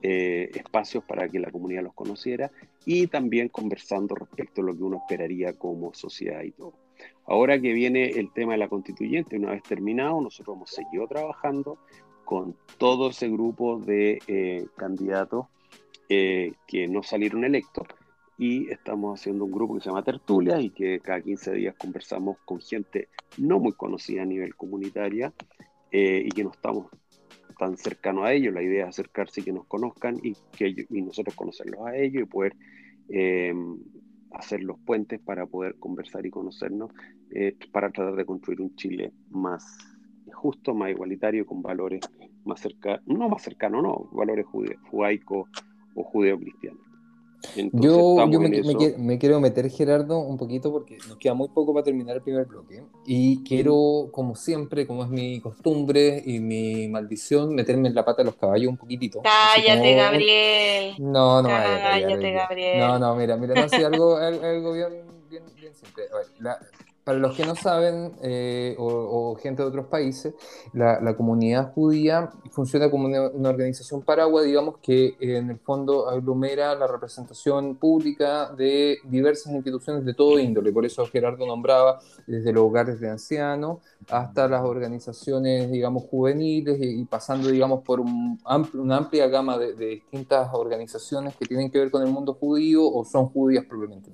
[0.00, 2.52] eh, espacios para que la comunidad los conociera
[2.84, 6.74] y también conversando respecto a lo que uno esperaría como sociedad y todo.
[7.26, 11.78] Ahora que viene el tema de la constituyente, una vez terminado, nosotros hemos seguido trabajando
[12.24, 15.46] con todo ese grupo de eh, candidatos
[16.08, 17.88] eh, que no salieron electos
[18.38, 22.36] y estamos haciendo un grupo que se llama Tertulia y que cada 15 días conversamos
[22.44, 25.32] con gente no muy conocida a nivel comunitaria
[25.90, 26.86] y que no estamos
[27.58, 28.54] tan cercano a ellos.
[28.54, 32.22] La idea es acercarse y que nos conozcan y, que y nosotros conocerlos a ellos
[32.22, 32.56] y poder
[33.08, 33.54] eh,
[34.32, 36.90] hacer los puentes para poder conversar y conocernos
[37.30, 39.64] eh, para tratar de construir un Chile más
[40.32, 42.00] justo, más igualitario, con valores
[42.44, 44.46] más cercanos, no más cercanos, no, valores
[44.90, 45.48] judaicos
[45.94, 46.87] o judeo-cristianos
[47.72, 48.16] yo,
[48.98, 52.46] me, quiero meter, Gerardo, un poquito porque nos queda muy poco para terminar el primer
[52.46, 52.82] bloque.
[53.06, 58.22] Y quiero, como siempre, como es mi costumbre y mi maldición, meterme en la pata
[58.22, 59.20] de los caballos un poquitito.
[59.22, 60.94] Cállate, Gabriel.
[60.98, 62.78] No, no, Cállate, Gabriel.
[62.78, 66.04] No, no, mira, mira, no, sé, algo, algo bien, bien, bien simple.
[66.40, 66.58] la,
[67.08, 70.34] para los que no saben, eh, o, gente de otros países,
[70.74, 76.86] la, comunidad judía funciona como una, organización paraguas, digamos, que en el fondo aglomera la
[76.86, 80.70] representación pública de diversas instituciones de todo índole.
[80.70, 83.78] Por eso Gerardo nombraba desde los hogares de ancianos
[84.10, 88.38] hasta las organizaciones, digamos, juveniles y, pasando, digamos, por un
[88.74, 93.02] una amplia gama de, distintas organizaciones que tienen que ver con el mundo judío o
[93.06, 94.10] son judías probablemente.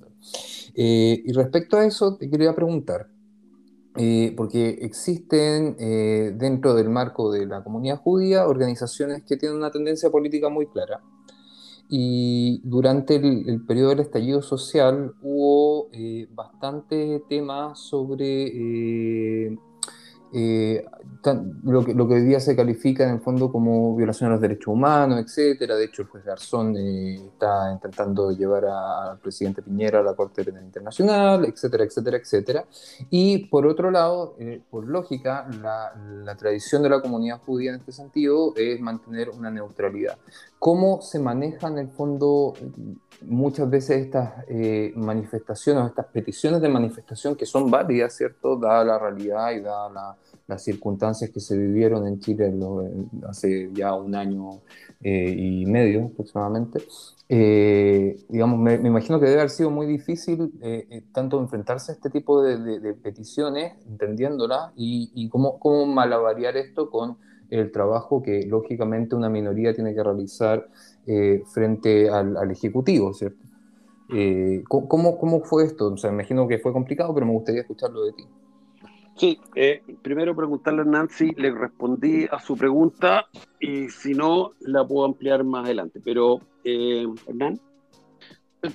[0.75, 3.07] Eh, y respecto a eso, te quería preguntar,
[3.95, 9.71] eh, porque existen eh, dentro del marco de la comunidad judía organizaciones que tienen una
[9.71, 11.01] tendencia política muy clara.
[11.87, 15.89] Y durante el, periodo del estallido social hubo
[16.33, 19.55] bastante temas sobre
[20.33, 20.85] eh,
[21.63, 24.41] lo, que, lo que hoy día se califica en el fondo como violación a los
[24.41, 25.75] derechos humanos, etcétera.
[25.75, 30.43] De hecho, el juez Garzón eh, está intentando llevar al presidente Piñera a la Corte
[30.43, 32.65] Penal Internacional, etcétera, etcétera, etcétera.
[33.09, 37.77] Y por otro lado, eh, por lógica, la, la, tradición de la comunidad judía en
[37.77, 40.17] este sentido es mantener una neutralidad.
[40.65, 42.53] ¿Cómo se maneja en el fondo
[43.21, 44.33] muchas veces estas
[44.95, 48.55] manifestaciones, estas peticiones de manifestación que son válidas, ¿cierto?
[48.55, 52.53] Dada la realidad y dada la las circunstancias que se vivieron en Chile
[53.27, 54.61] hace ya un año
[55.01, 56.83] eh, y medio aproximadamente.
[57.27, 62.11] Eh, digamos, me, imagino que debe haber sido muy difícil eh, tanto enfrentarse a este
[62.11, 67.17] tipo de, peticiones, entendiéndolas, y, y cómo, cómo malavariar esto con
[67.49, 70.67] el trabajo que lógicamente una minoría tiene que realizar
[71.53, 73.45] frente al, al, Ejecutivo, ¿cierto?
[74.67, 75.93] ¿cómo, ¿Cómo fue esto?
[75.93, 78.23] O sea, imagino que fue complicado, pero me gustaría escucharlo de ti.
[79.17, 83.27] Sí, eh, primero preguntarle a Nancy, le respondí a su pregunta
[83.61, 86.01] y si no, la puedo ampliar más adelante.
[86.03, 87.59] Pero, eh, Hernán.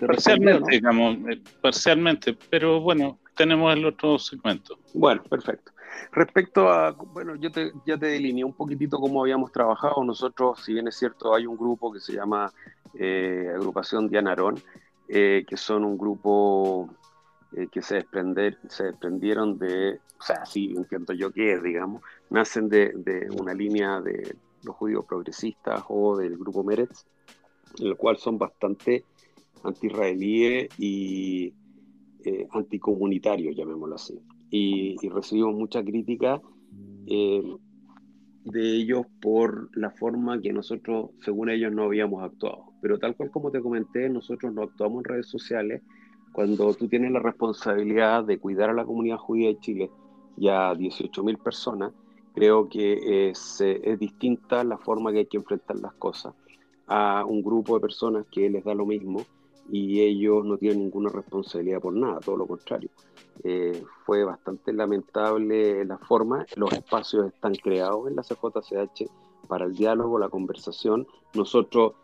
[0.06, 4.78] Parcialmente, digamos, eh, parcialmente, pero bueno, tenemos el otro segmento.
[4.94, 5.72] Bueno, perfecto.
[6.12, 10.02] Respecto a, bueno, yo te, ya te delineé un poquitito cómo habíamos trabajado.
[10.04, 12.52] Nosotros, si bien es cierto, hay un grupo que se llama
[12.94, 14.60] eh, Agrupación Diana Arón,
[15.08, 16.88] que son un grupo
[17.52, 22.68] eh, que se, desprender, se desprendieron de, o sea, sí, entiendo yo que digamos, nacen
[22.68, 27.06] de, de, una línea de los judíos progresistas o del grupo Meretz,
[27.80, 29.04] en el cual son bastante
[29.64, 31.52] anti-israelíes y,
[32.24, 34.22] eh, anticomunitarios, llamémoslo así.
[34.50, 36.40] Y, recibimos mucha crítica
[37.06, 37.42] eh,
[38.44, 42.64] de ellos por la forma que nosotros, según ellos, no habíamos actuado.
[42.80, 45.82] Pero tal cual como te comenté, nosotros no actuamos en redes sociales.
[46.32, 49.90] Cuando tú tienes la responsabilidad de cuidar a la comunidad judía de Chile,
[50.36, 51.92] ya 18.000 personas,
[52.34, 56.34] creo que es, es distinta la forma que hay que enfrentar las cosas
[56.86, 59.24] a un grupo de personas que les da lo mismo
[59.70, 62.90] y ellos no tienen ninguna responsabilidad por nada, todo lo contrario.
[63.44, 69.08] Eh, fue bastante lamentable la forma, los espacios están creados en la CJCH
[69.48, 71.06] para el diálogo, la conversación.
[71.34, 71.94] Nosotros,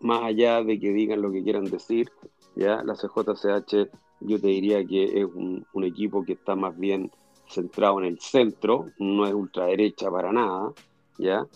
[0.00, 2.10] más allá de que digan lo que quieran decir,
[2.56, 3.88] ya la CJCH
[4.20, 7.10] yo te diría que es un, equipo que está más bien
[7.48, 10.72] centrado en el centro, no es ultraderecha para nada,
[11.18, 11.46] ¿ya?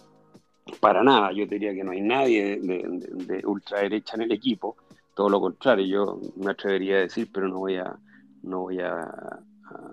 [0.80, 2.84] Para nada, yo te diría que no hay nadie de,
[3.26, 4.76] de ultraderecha en el equipo,
[5.14, 7.98] todo lo contrario, yo me atrevería a decir, pero no voy a,
[8.42, 9.40] no voy a,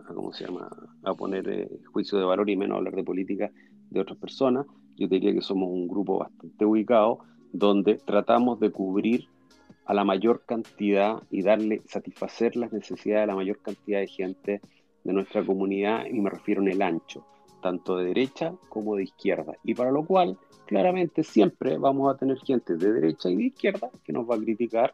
[0.07, 0.69] ¿cómo se llama?,
[1.03, 3.51] a poner eh, juicio de valor y menos hablar de política
[3.89, 4.65] de otras personas.
[4.97, 7.19] Yo diría que somos un grupo bastante ubicado
[7.51, 9.27] donde tratamos de cubrir
[9.85, 14.61] a la mayor cantidad y darle, satisfacer las necesidades de la mayor cantidad de gente
[15.03, 17.25] de nuestra comunidad, y me refiero en el ancho,
[17.61, 19.53] tanto de derecha como de izquierda.
[19.63, 23.89] Y para lo cual, claramente, siempre vamos a tener gente de derecha y de izquierda
[24.03, 24.93] que nos va a criticar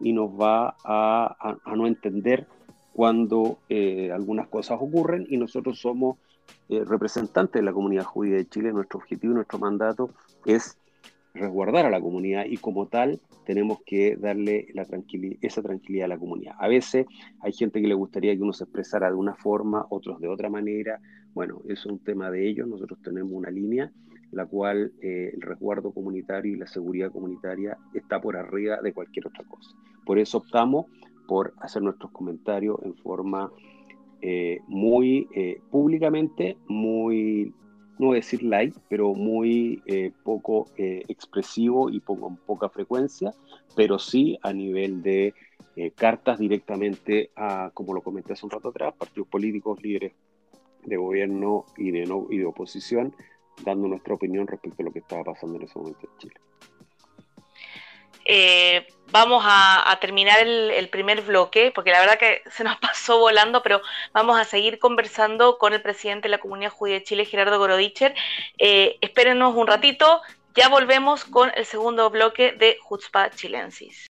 [0.00, 2.46] y nos va a, a no entender
[2.96, 6.16] cuando eh, algunas cosas ocurren y nosotros somos
[6.70, 8.72] eh, representantes de la comunidad judía de Chile.
[8.72, 10.10] Nuestro objetivo y nuestro mandato
[10.46, 10.78] es
[11.36, 14.86] resguardar a la comunidad y como tal tenemos que darle la
[15.40, 16.54] esa tranquilidad a la comunidad.
[16.58, 17.06] A veces
[17.40, 20.50] hay gente que le gustaría que uno se expresara de una forma, otros de otra
[20.50, 21.00] manera.
[21.34, 22.66] Bueno, eso es un tema de ellos.
[22.66, 23.92] Nosotros tenemos una línea
[24.32, 29.26] la cual eh, el resguardo comunitario y la seguridad comunitaria está por arriba de cualquier
[29.28, 29.70] otra cosa.
[30.04, 30.86] Por eso optamos
[31.26, 33.50] por hacer nuestros comentarios en forma
[34.20, 37.52] eh, muy eh, públicamente, muy,
[37.98, 43.32] no decir light, pero muy eh, poco expresivo y con poca frecuencia,
[43.74, 45.34] pero sí a nivel de
[45.94, 50.14] cartas directamente a, como lo comenté hace un rato atrás, partidos políticos, líderes
[50.86, 53.14] de gobierno y de, y de oposición,
[53.64, 56.45] dando nuestra opinión respecto a lo que estaba pasando en ese momento en Chile.
[58.28, 63.62] Eh, vamos a, terminar el, primer bloque, porque la verdad que se nos pasó volando,
[63.62, 63.80] pero
[64.12, 68.14] vamos a seguir conversando con el presidente de la Comunidad Judía de Chile, Gerardo Gorodicher.
[68.58, 70.22] Eh, espérenos un ratito,
[70.54, 74.06] ya volvemos con el segundo bloque de Jutzpa Chilensis.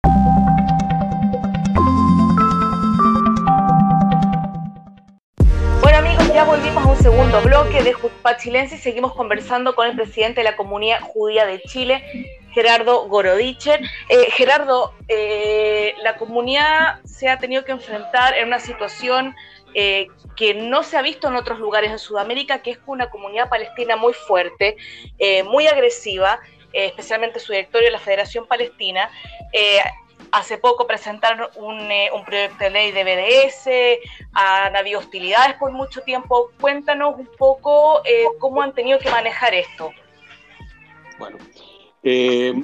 [5.81, 8.81] Bueno amigos, ya volvimos a un segundo bloque de Jutzpa Chilensis.
[8.81, 12.03] Seguimos conversando con el presidente de la Comunidad Judía de Chile,
[12.57, 13.81] Gerardo Gorodicher.
[14.09, 19.35] Eh, Gerardo, eh, la comunidad se ha tenido que enfrentar en una situación
[19.75, 23.47] eh, que no se ha visto en otros lugares en Sudamérica, que es una comunidad
[23.47, 24.75] palestina muy fuerte,
[25.45, 26.39] muy agresiva,
[26.73, 29.09] especialmente su directorio, la Federación Palestina.
[30.31, 33.67] Hace poco presentaron un, un, proyecto de ley de BDS,
[34.33, 36.51] han habido hostilidades por mucho tiempo.
[36.59, 38.01] Cuéntanos un poco
[38.39, 39.91] cómo han tenido que manejar esto.
[41.17, 41.37] Bueno,
[42.09, 42.63] eh,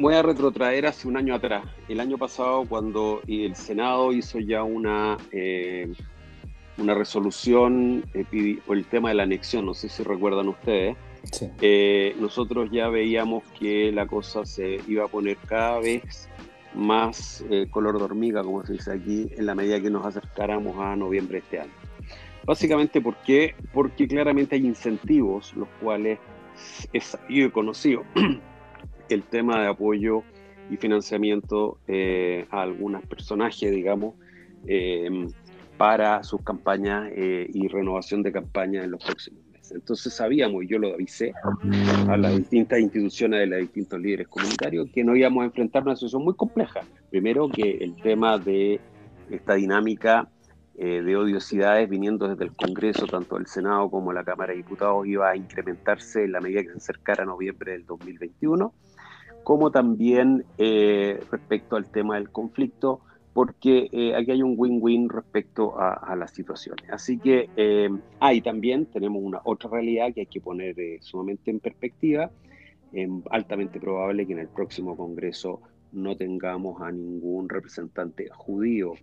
[0.00, 4.64] voy a retrotraer hace un año atrás, el año pasado cuando el Senado hizo ya
[4.64, 5.92] una, eh,
[6.78, 10.96] una resolución eh, por el tema de la anexión, no sé si recuerdan ustedes,
[12.18, 16.28] nosotros ya veíamos que la cosa se iba a poner cada vez
[16.74, 20.96] más color de hormiga, como se dice aquí, en la medida que nos acercáramos a
[20.96, 21.72] noviembre de este año.
[22.44, 23.54] Básicamente, ¿por qué?
[23.72, 26.18] Porque claramente hay incentivos los cuales
[26.92, 28.02] es sabido y conocido
[29.08, 30.22] el tema de apoyo
[30.70, 34.14] y financiamiento eh, a algunos personajes, digamos,
[34.66, 35.28] eh,
[35.76, 39.72] para sus campañas eh, y renovación de campañas en los próximos meses.
[39.72, 41.32] Entonces sabíamos, y yo lo avisé
[42.08, 45.94] a las distintas instituciones de los distintos líderes comunitarios, que no íbamos a enfrentar una
[45.94, 46.80] situación muy compleja.
[47.10, 48.80] Primero que el tema de
[49.30, 50.28] esta dinámica
[50.78, 55.06] eh, de odiosidades viniendo desde el Congreso, tanto del Senado como la Cámara de Diputados,
[55.06, 58.74] iba a incrementarse en la medida que se acercara a noviembre del 2021,
[59.42, 63.00] como también eh, respecto al tema del conflicto,
[63.32, 66.90] porque eh, aquí hay un win-win respecto a, las situaciones.
[66.90, 67.48] Así que,
[68.20, 72.30] ahí también tenemos una otra realidad que hay que poner sumamente en perspectiva,
[73.30, 75.60] altamente probable que en el próximo Congreso
[75.92, 78.94] no tengamos a ningún representante judío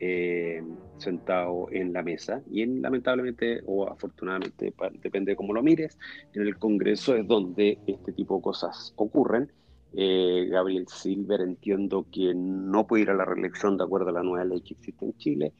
[0.00, 0.62] eh,
[0.98, 5.98] sentado en la mesa y lamentablemente o afortunadamente, depende de cómo lo mires,
[6.34, 9.50] en el Congreso es donde este tipo de cosas ocurren.
[9.94, 14.22] Eh, Gabriel Silver entiendo que no puede ir a la reelección de acuerdo a la
[14.22, 15.52] nueva ley que existe en Chile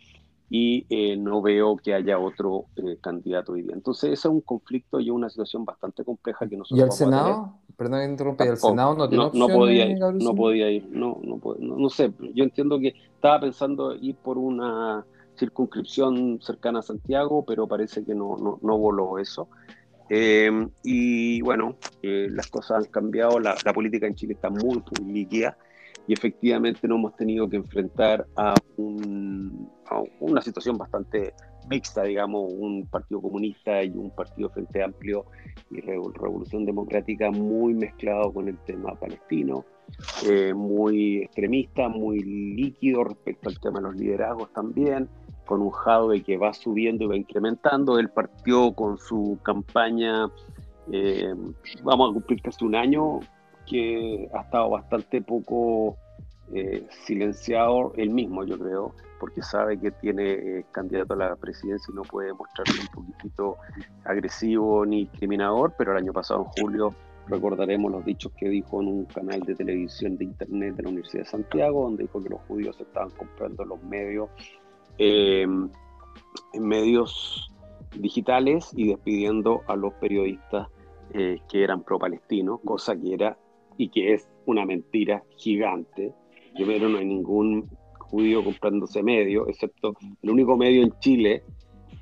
[0.50, 3.74] y eh, no veo que haya otro eh, candidato hoy día.
[3.74, 7.54] Entonces, ese es un conflicto y una situación bastante compleja que nosotros ¿Y el Senado?
[7.76, 11.40] Perdón, interrumpí, ¿el Senado no tiene no, no podía ir, no podía ir, no, no,
[11.58, 15.04] no, no, sé, yo entiendo que estaba pensando ir por una
[15.38, 19.48] circunscripción cercana a Santiago, pero parece que no, no, no voló eso.
[20.10, 20.50] Eh,
[20.82, 25.12] y bueno, eh, las cosas han cambiado, la, la, política en Chile está muy, muy
[25.12, 25.56] líquida
[26.08, 31.34] y efectivamente nos hemos tenido que enfrentar a, un, a, una situación bastante
[31.68, 35.26] mixta, digamos, un partido comunista y un partido Frente Amplio
[35.70, 39.66] y Revolución Democrática muy mezclado con el tema palestino,
[40.26, 45.10] eh, muy extremista, muy líquido respecto al tema de los liderazgos también,
[45.44, 47.98] con un Jadwe que va subiendo y va incrementando.
[47.98, 50.30] Él partió con su campaña,
[50.90, 51.34] eh,
[51.82, 53.20] vamos a cumplir casi un año,
[53.68, 55.96] que ha estado bastante poco
[56.52, 61.92] eh, silenciado él mismo, yo creo, porque sabe que tiene eh, candidato a la presidencia
[61.92, 63.56] y no puede mostrarse un poquitito
[64.04, 66.94] agresivo ni discriminador, pero el año pasado, en julio,
[67.26, 71.24] recordaremos los dichos que dijo en un canal de televisión de internet de la Universidad
[71.24, 74.30] de Santiago, donde dijo que los judíos estaban comprando los medios
[74.96, 75.46] eh,
[76.54, 77.50] medios
[77.96, 80.68] digitales y despidiendo a los periodistas
[81.12, 83.38] eh, que eran pro-palestinos, cosa que era
[83.78, 86.12] y que es una mentira gigante.
[86.54, 91.42] Primero, no hay ningún judío comprándose medio, excepto el único medio en Chile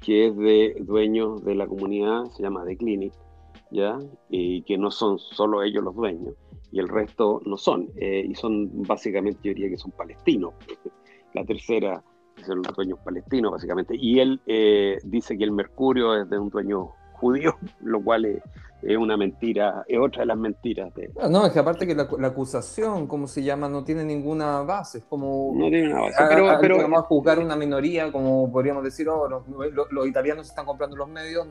[0.01, 3.12] que es de dueños de la comunidad, se llama The Clinic,
[3.70, 3.99] ¿ya?
[4.29, 6.35] Y que no son solo ellos los dueños,
[6.70, 10.55] y el resto no son, eh, y son básicamente, yo diría que son palestinos.
[11.35, 12.03] La tercera
[12.47, 13.95] son los dueños palestinos, básicamente.
[13.99, 18.43] Y él eh, dice que el mercurio es de un dueño judío, lo cual es,
[18.83, 20.95] es, una mentira, es otra de las mentiras.
[20.95, 21.11] De...
[21.31, 23.69] No, es que aparte que la, la, acusación, ¿cómo se llama?
[23.69, 25.53] No tiene ninguna base, es como...
[25.55, 26.51] No tiene una base, a, pero...
[26.51, 30.49] A, pero vamos a juzgar una minoría, como podríamos decir, oh, los, los, los italianos
[30.49, 31.47] están comprando los medios,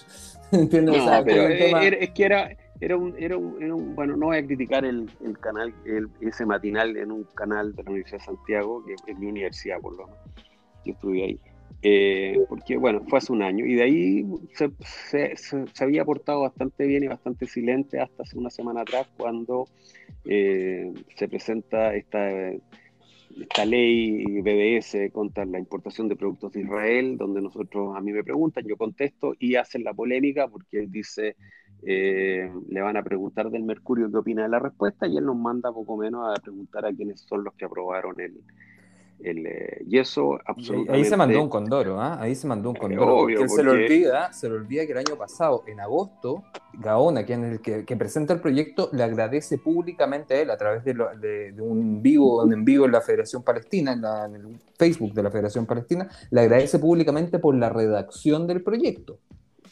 [0.52, 0.96] ¿entiendes?
[0.96, 1.84] No, o sea, pero es, tema...
[1.84, 2.50] es que era
[2.80, 6.08] era un, era un, era un, bueno, no voy a criticar el, el canal, el,
[6.20, 9.96] ese matinal en un canal de la Universidad de Santiago, que es mi universidad por
[9.96, 10.20] lo menos,
[10.84, 11.40] yo estuve ahí,
[11.82, 16.40] eh, porque bueno, fue hace un año y de ahí se, se, se, había portado
[16.40, 19.68] bastante bien y bastante silente hasta hace una semana atrás cuando
[20.24, 27.42] eh, se presenta esta, esta ley BDS contra la importación de productos de Israel, donde
[27.42, 31.36] nosotros, a mí me preguntan, yo contesto y hacen la polémica porque dice
[31.82, 35.36] eh, le van a preguntar del Mercurio qué opina de la respuesta y él nos
[35.36, 38.40] manda poco menos a preguntar a quiénes son los que aprobaron el,
[39.20, 40.92] el eh, y eso absolutamente...
[40.92, 42.16] Ahí se mandó un condoro, ¿eh?
[42.18, 43.18] ahí se mandó un condoro.
[43.18, 43.52] Obvio, porque...
[43.52, 46.44] se, le olvida, se le olvida que el año pasado, en agosto,
[46.74, 50.56] Gaona, quien es el que, que, presenta el proyecto, le agradece públicamente a él a
[50.56, 54.02] través de, lo, de, de un vivo, un en vivo en la Federación Palestina, en,
[54.02, 58.62] la, en el Facebook de la Federación Palestina, le agradece públicamente por la redacción del
[58.62, 59.18] proyecto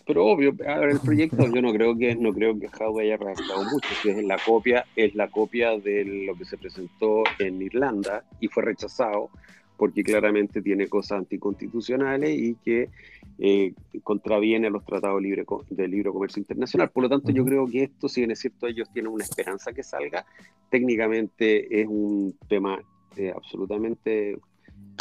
[0.07, 3.17] pero obvio, a ver, el proyecto yo no creo que no creo que Howe haya
[3.17, 7.63] redactado mucho, si es la copia, es la copia de lo que se presentó en
[7.63, 9.31] Irlanda y fue rechazado
[9.77, 12.91] porque claramente tiene cosas anticonstitucionales y que
[13.39, 16.91] eh, contraviene a los tratados libre, de libre comercio internacional.
[16.91, 19.73] Por lo tanto, yo creo que esto, si bien es cierto, ellos tienen una esperanza
[19.73, 20.25] que salga,
[20.71, 22.79] técnicamente es un tema
[23.17, 24.39] eh, absolutamente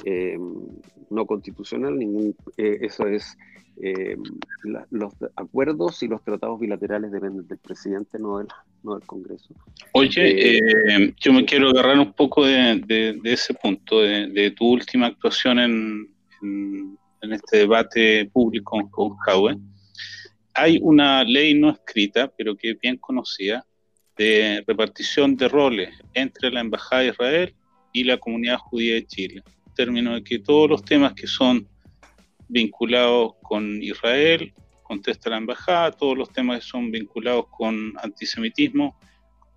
[0.05, 0.37] eh,
[1.09, 3.37] no constitucional, ningún, eh, eso es
[3.81, 4.15] eh,
[4.63, 8.47] la, los acuerdos y los tratados bilaterales dependen del presidente, no del,
[8.83, 9.53] no del Congreso.
[9.93, 14.51] Oye, eh, yo me quiero agarrar un poco de, de, de ese punto, de, de,
[14.51, 16.07] tu última actuación en,
[16.41, 19.57] en, en este debate público con Jaue.
[20.53, 23.65] Hay una ley no escrita, pero que es bien conocida,
[24.15, 27.55] de repartición de roles entre la Embajada de Israel
[27.91, 29.43] y la comunidad judía de Chile.
[29.67, 31.67] En términos de que todos los temas que son
[32.53, 38.97] vinculados con Israel, contesta la embajada, todos los temas que son vinculados con antisemitismo,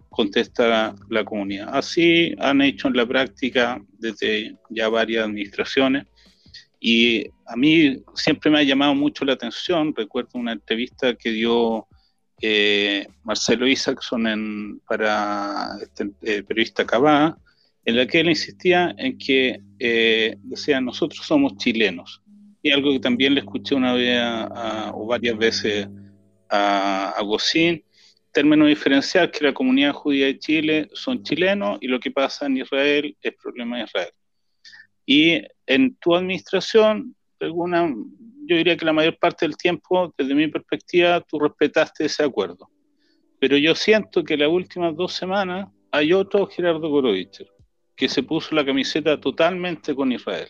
[0.09, 1.68] contesta la, la, comunidad.
[1.72, 6.07] Así han hecho en la práctica desde ya varias administraciones
[6.80, 11.86] y a mí siempre me ha llamado mucho la atención, recuerdo una entrevista que dio
[12.40, 17.38] eh, Marcelo Isaacson para este eh, periodista Cabá,
[17.84, 22.22] en la que él insistía en que eh, decía, nosotros somos chilenos,
[22.67, 25.89] y algo que también le escuché una vez a, a, o varias veces
[26.51, 27.23] a, a
[28.33, 32.57] término diferencial que la comunidad judía de Chile son chilenos y lo que pasa en
[32.57, 34.11] Israel es problema de Israel.
[35.07, 37.95] Y en tu administración, alguna,
[38.47, 42.69] yo diría que la mayor parte del tiempo, desde mi perspectiva, tú respetaste ese acuerdo.
[43.39, 47.47] Pero yo siento que las últimas dos semanas hay otro Gerardo Gorovicher
[47.95, 50.49] que se puso la camiseta totalmente con Israel,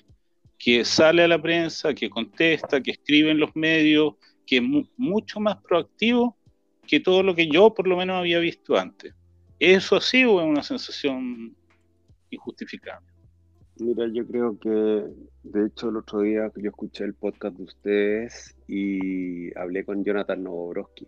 [0.59, 4.15] que sale a la prensa, que contesta, que escribe en los medios,
[4.47, 4.63] que es
[4.97, 6.37] mucho más proactivo
[6.87, 9.15] que todo lo que yo por lo menos había visto antes.
[9.59, 11.57] ¿Eso sí o es una sensación
[12.31, 13.09] injustificable?
[13.79, 15.05] Mira, yo creo que,
[15.43, 20.43] de hecho, el otro día yo escuché el podcast de ustedes y hablé con Jonathan
[20.43, 21.07] Novobrowski,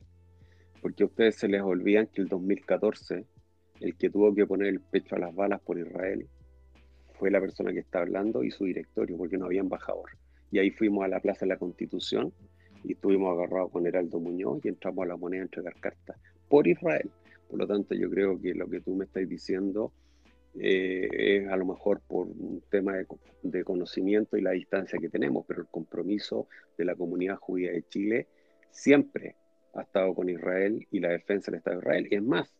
[0.83, 3.25] porque a ustedes se les olvidan que el 2014
[3.81, 6.29] el que tuvo que poner el pecho a las balas por Israel
[7.19, 10.11] fue la persona que está hablando y su directorio, porque no había embajador.
[10.51, 12.33] Y ahí fuimos a la Plaza de la Constitución
[12.85, 16.17] y estuvimos agarrados con Heraldo Muñoz y entramos a la moneda a entregar cartas
[16.49, 17.11] por Israel.
[17.49, 19.93] Por lo tanto, yo creo que lo que tú me estás diciendo
[20.59, 23.07] eh, es a lo mejor por un tema de,
[23.43, 27.83] de, conocimiento y la distancia que tenemos, pero el compromiso de la comunidad judía de
[27.89, 28.29] Chile
[28.71, 29.37] siempre
[29.75, 32.09] ha estado con Israel y la defensa del Estado de Israel.
[32.11, 32.55] Y es más,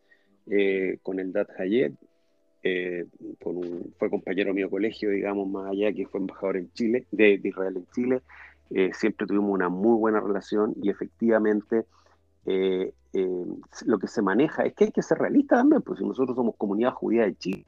[0.49, 1.93] eh, con el Dat Hayet,
[2.63, 3.05] eh,
[3.97, 7.77] fue compañero mío de colegio, digamos, más allá que fue embajador en Chile, de, Israel
[7.77, 8.21] en Chile.
[8.71, 11.85] Eh, siempre tuvimos una muy buena relación y efectivamente
[13.85, 16.55] lo que se maneja es que hay que ser realista también, porque si nosotros somos
[16.57, 17.65] comunidad judía de Chile,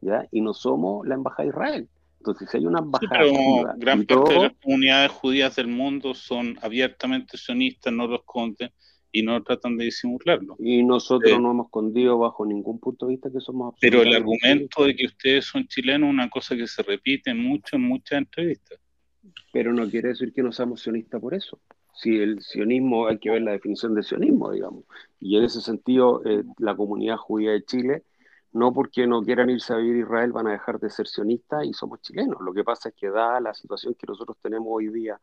[0.00, 0.26] ¿ya?
[0.30, 1.88] Y no somos la embajada de Israel.
[2.18, 3.74] Entonces, si hay una embajada.
[3.76, 8.70] gran parte de las comunidades judías del mundo son abiertamente sionistas, no los esconden
[9.12, 10.56] y no tratan de disimularlo.
[10.58, 14.84] Y nosotros no hemos escondido bajo ningún punto de vista que somos Pero el argumento
[14.84, 18.80] de que ustedes son chilenos es una cosa que se repite mucho en muchas entrevistas.
[19.52, 21.60] Pero no quiere decir que no seamos sionistas por eso.
[21.94, 24.84] Si el sionismo, hay que ver la definición de sionismo, digamos.
[25.20, 28.04] Y en ese sentido, eh, la comunidad judía de Chile,
[28.52, 31.66] no porque no quieran irse a vivir a Israel, van a dejar de ser sionistas
[31.66, 32.40] y somos chilenos.
[32.40, 35.20] Lo que pasa es que da la situación que nosotros tenemos hoy día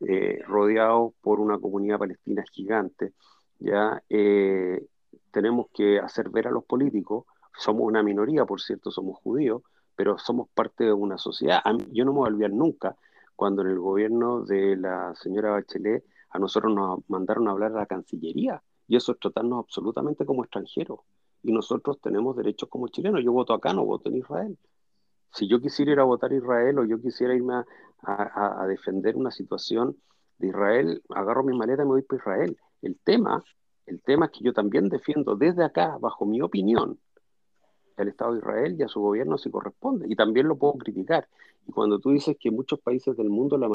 [0.00, 3.12] eh, rodeados por una comunidad palestina gigante,
[3.58, 4.84] ya eh,
[5.30, 7.24] tenemos que hacer ver a los políticos,
[7.58, 9.62] somos una minoría, por cierto, somos judíos,
[9.94, 11.62] pero somos parte de una sociedad.
[11.92, 12.96] Yo no me voy a olvidar nunca
[13.34, 17.80] cuando en el gobierno de la señora Bachelet a nosotros nos mandaron a hablar a
[17.80, 21.00] la Cancillería, y eso es tratarnos absolutamente como extranjeros.
[21.42, 23.22] Y nosotros tenemos derechos como chilenos.
[23.24, 24.58] Yo voto acá, no voto en Israel.
[25.32, 27.66] Si yo quisiera ir a votar a Israel o yo quisiera irme a,
[28.02, 29.96] a, defender una situación
[30.38, 32.58] de Israel, agarro mi maleta y me voy para Israel.
[32.82, 33.42] El tema,
[33.86, 36.98] el tema es que yo también defiendo desde acá, bajo mi opinión,
[37.96, 40.06] el Estado de Israel y a su gobierno si corresponde.
[40.08, 41.28] Y también lo puedo criticar.
[41.66, 43.70] Y cuando tú dices que muchos países del mundo, la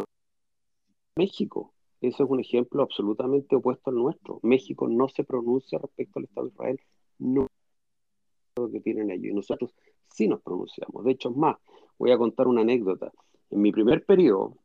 [1.15, 4.39] México, ese es un ejemplo absolutamente opuesto al nuestro.
[4.43, 6.79] México no se pronuncia respecto al Estado de Israel,
[7.19, 7.47] no
[8.71, 9.29] que tienen allí.
[9.29, 9.73] Y nosotros
[10.09, 11.03] sí nos pronunciamos.
[11.03, 11.57] De hecho, es más,
[11.97, 13.11] voy a contar una anécdota.
[13.51, 14.55] En mi primer periodo,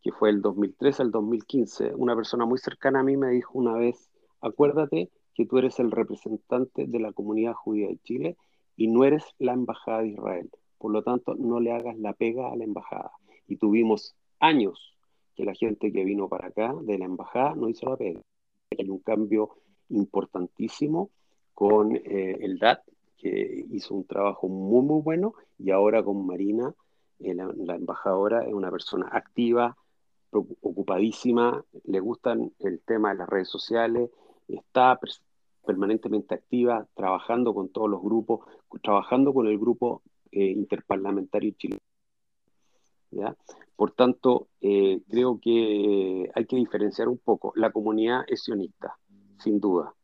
[0.00, 3.74] que fue el 2003 al 2015, una persona muy cercana a mí me dijo una
[3.74, 4.08] vez,
[4.40, 8.36] acuérdate que tú eres el representante de la comunidad judía de Chile
[8.76, 10.48] y no eres la embajada de Israel.
[10.78, 13.10] Por lo tanto, no le hagas la pega a la embajada.
[13.48, 14.94] Y tuvimos años
[15.34, 18.20] que la gente que vino para acá de la embajada no hizo la pega.
[18.78, 19.56] Hay un cambio
[19.88, 21.10] importantísimo
[21.52, 22.80] con eh, el DAT,
[23.16, 26.74] que hizo un trabajo muy, muy bueno, y ahora con Marina
[27.20, 29.76] eh, la, embajadora es una persona activa,
[30.30, 34.10] ocupadísima, le gustan el tema de las redes sociales,
[34.48, 34.98] está
[35.64, 38.40] permanentemente activa, trabajando con todos los grupos,
[38.82, 40.02] trabajando con el grupo
[40.32, 41.80] eh, interparlamentario chileno.
[43.76, 47.52] Por tanto, eh, creo que hay que diferenciar un poco.
[47.54, 48.98] La comunidad es sionista,
[49.38, 49.94] sin duda.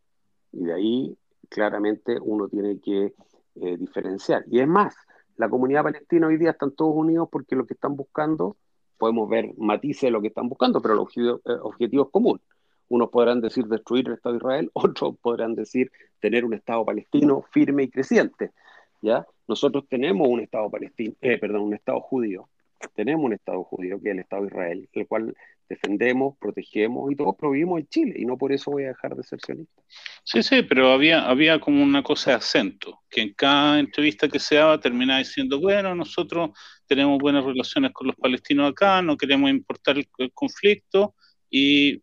[0.53, 3.15] Y de ahí, claramente, uno tiene que
[3.55, 4.45] diferenciar.
[4.47, 4.95] Y es más,
[5.41, 8.59] la comunidad palestina hoy día están todos unidos porque lo que están buscando,
[8.99, 12.43] podemos ver matices de lo que están buscando, pero el eh, objetivo es común.
[12.89, 17.43] Unos podrán decir destruir el Estado de Israel, otros podrán decir tener un Estado palestino
[17.53, 18.53] firme y creciente.
[19.01, 19.27] ¿ya?
[19.49, 22.51] Nosotros tenemos un Estado palestino, eh, perdón, un Estado judío.
[22.95, 25.35] Tenemos un Estado judío que es el Estado de Israel, el cual
[25.71, 29.23] defendemos, protegemos y todos provivimos en Chile y no por eso voy a dejar de
[29.23, 29.81] ser sionista.
[30.25, 34.41] Sí, sí, pero había, había como una cosa de acento, que en cada entrevista que
[34.41, 36.51] se daba terminaba diciendo, bueno, nosotros
[36.87, 41.15] tenemos buenas relaciones con los palestinos acá, no queremos importar el, conflicto
[41.49, 42.03] y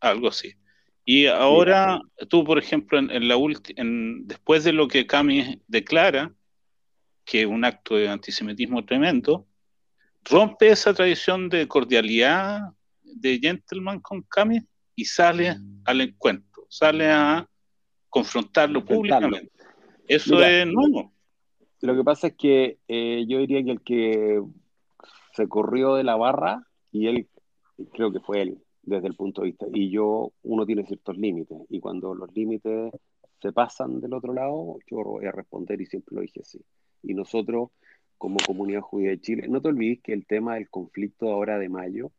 [0.00, 0.52] algo así.
[1.04, 3.36] Y ahora tú, por ejemplo, en, la
[3.76, 6.32] en, después de lo que Cami declara,
[7.24, 9.46] que es un acto de antisemitismo tremendo,
[10.24, 12.60] rompe esa tradición de cordialidad,
[13.02, 14.60] de gentleman con Cami
[14.94, 15.82] y sale mm.
[15.84, 17.48] al encuentro, sale a
[18.08, 19.50] confrontarlo públicamente.
[20.06, 21.12] Eso es nuevo.
[21.80, 24.42] Lo que pasa es que eh, yo diría que el que
[25.34, 27.28] se corrió de la barra, y él,
[27.92, 31.58] creo que fue él, desde el punto de vista, y yo, uno tiene ciertos límites,
[31.70, 32.92] y cuando los límites
[33.40, 36.60] se pasan del otro lado, yo voy a responder y siempre lo dije así.
[37.02, 37.70] Y nosotros,
[38.22, 41.68] como comunidad judía de Chile, no te olvides que el tema del conflicto ahora de
[41.68, 42.12] mayo,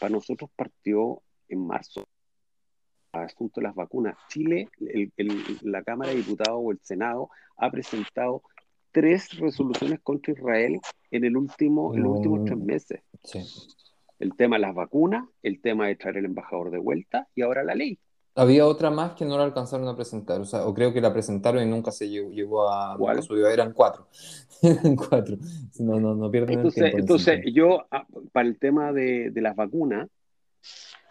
[0.00, 2.08] para nosotros partió en marzo,
[3.12, 4.16] asunto de las vacunas.
[4.30, 4.70] Chile,
[5.60, 7.28] la Cámara de Diputados o el Senado
[7.58, 8.42] ha presentado
[8.92, 10.80] tres resoluciones contra Israel
[11.10, 13.00] en el último, en los últimos tres mm, meses.
[14.20, 17.62] El tema de las vacunas, el tema de traer el embajador de vuelta y ahora
[17.62, 17.98] la ley.
[18.34, 21.12] Había otra más que no la alcanzaron a presentar, o sea, o creo que la
[21.12, 22.96] presentaron y nunca se llegó, a...
[22.96, 23.22] ¿Cuál?
[23.22, 24.08] Subió, eran cuatro.
[24.62, 25.36] eran cuatro.
[25.78, 26.98] No, no, no pierden entonces, el tiempo.
[27.00, 30.08] Entonces, yo, ah, para el tema de, de las vacunas,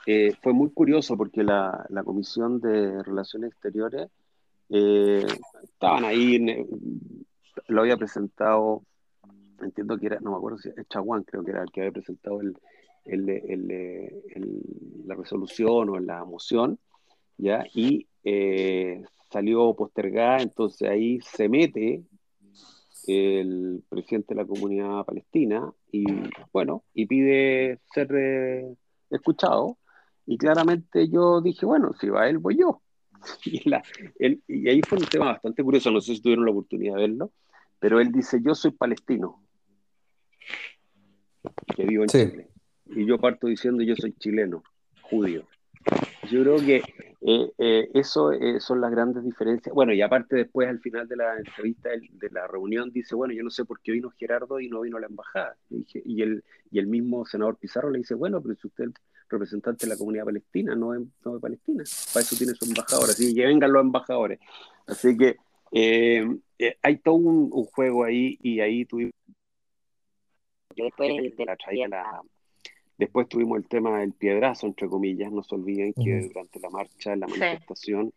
[0.07, 4.09] eh, fue muy curioso porque la, la, Comisión de Relaciones Exteriores
[4.69, 5.26] eh,
[5.63, 6.65] estaban ahí,
[7.67, 8.84] lo había presentado,
[9.61, 11.91] entiendo que era, no me acuerdo si es Chaguán, creo que era el que había
[11.91, 12.55] presentado el,
[13.05, 14.63] el, el,
[15.05, 16.80] la resolución o la moción,
[17.38, 17.66] ¿ya?
[17.74, 22.04] Y eh, salió postergada, entonces ahí se mete
[23.08, 26.06] el presidente de la comunidad palestina y
[26.54, 28.78] bueno, y pide ser
[29.10, 29.78] escuchado
[30.26, 32.82] y claramente yo dije, bueno, si va él, voy yo.
[33.46, 33.84] Y, la,
[34.20, 37.32] y ahí fue un tema bastante curioso, no sé si tuvieron la oportunidad de verlo,
[37.80, 39.44] pero él dice, yo soy palestino,
[41.76, 42.48] que vivo en Chile.
[42.86, 44.64] Y yo parto diciendo, yo soy chileno,
[45.02, 45.46] judío.
[46.30, 46.82] Yo creo que
[47.24, 49.74] eh, eh, eso eh, son las grandes diferencias.
[49.76, 53.44] Bueno, y aparte después al final de la entrevista, de la reunión, dice, bueno, yo
[53.44, 55.56] no sé por qué vino Gerardo y no vino la embajada.
[55.70, 58.86] Y, y, el, y el mismo senador Pizarro le dice, bueno, pero si usted
[59.30, 61.84] representante de la comunidad palestina, no de, no de Palestina.
[62.14, 64.40] Para eso tiene su embajador, así que vengan los embajadores.
[64.88, 65.38] Así que
[66.82, 69.14] hay todo un, juego ahí y ahí tuvimos...
[70.76, 72.22] Después, de la,
[73.02, 77.16] después tuvimos el tema del piedrazo, entre comillas, no se olviden que durante la marcha,
[77.16, 78.14] la manifestación,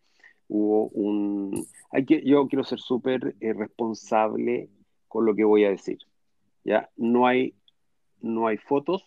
[0.47, 1.67] hubo un...
[1.91, 4.69] Hay que, yo quiero ser súper eh, responsable
[5.09, 6.01] con lo que voy a decir.
[6.65, 6.91] ¿ya?
[6.99, 7.55] No, hay,
[8.21, 9.07] no hay fotos,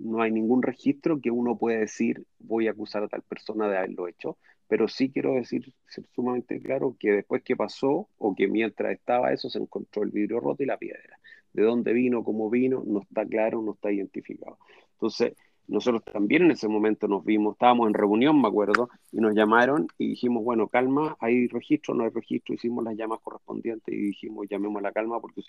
[0.00, 3.78] no hay ningún registro que uno pueda decir voy a acusar a tal persona de
[3.78, 4.36] haberlo hecho,
[4.66, 9.32] pero sí quiero decir ser sumamente claro que después que pasó o que mientras estaba
[9.32, 11.20] eso se encontró el vidrio roto y la piedra.
[11.52, 14.58] De dónde vino, cómo vino, no está claro, no está identificado.
[14.98, 15.34] Entonces,
[15.68, 19.86] nosotros también en ese momento nos vimos, estábamos en reunión, me acuerdo, y nos llamaron
[19.96, 24.46] y dijimos, bueno, calma, hay registro, no hay registro, hicimos las llamas correspondientes y dijimos,
[24.50, 25.42] llamemos a la calma porque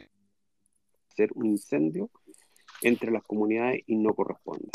[1.15, 2.11] ser un incendio
[2.81, 4.69] entre las comunidades y no corresponde.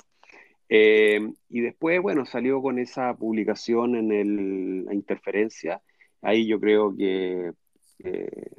[0.68, 1.20] Eh,
[1.50, 5.82] y después, bueno, salió con esa publicación en el, la interferencia.
[6.20, 7.52] Ahí yo creo que
[8.00, 8.50] eh,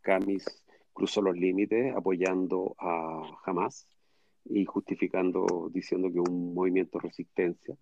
[0.00, 0.44] Camis
[0.92, 3.86] cruzó los límites apoyando a Hamas
[4.44, 7.76] y justificando, diciendo que un movimiento de resistencia,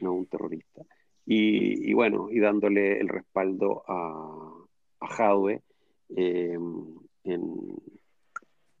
[0.00, 0.82] no un terrorista.
[1.30, 4.50] Y, bueno, y dándole el respaldo a,
[5.00, 5.62] a Jadwe
[6.16, 6.58] eh,
[7.24, 7.76] en,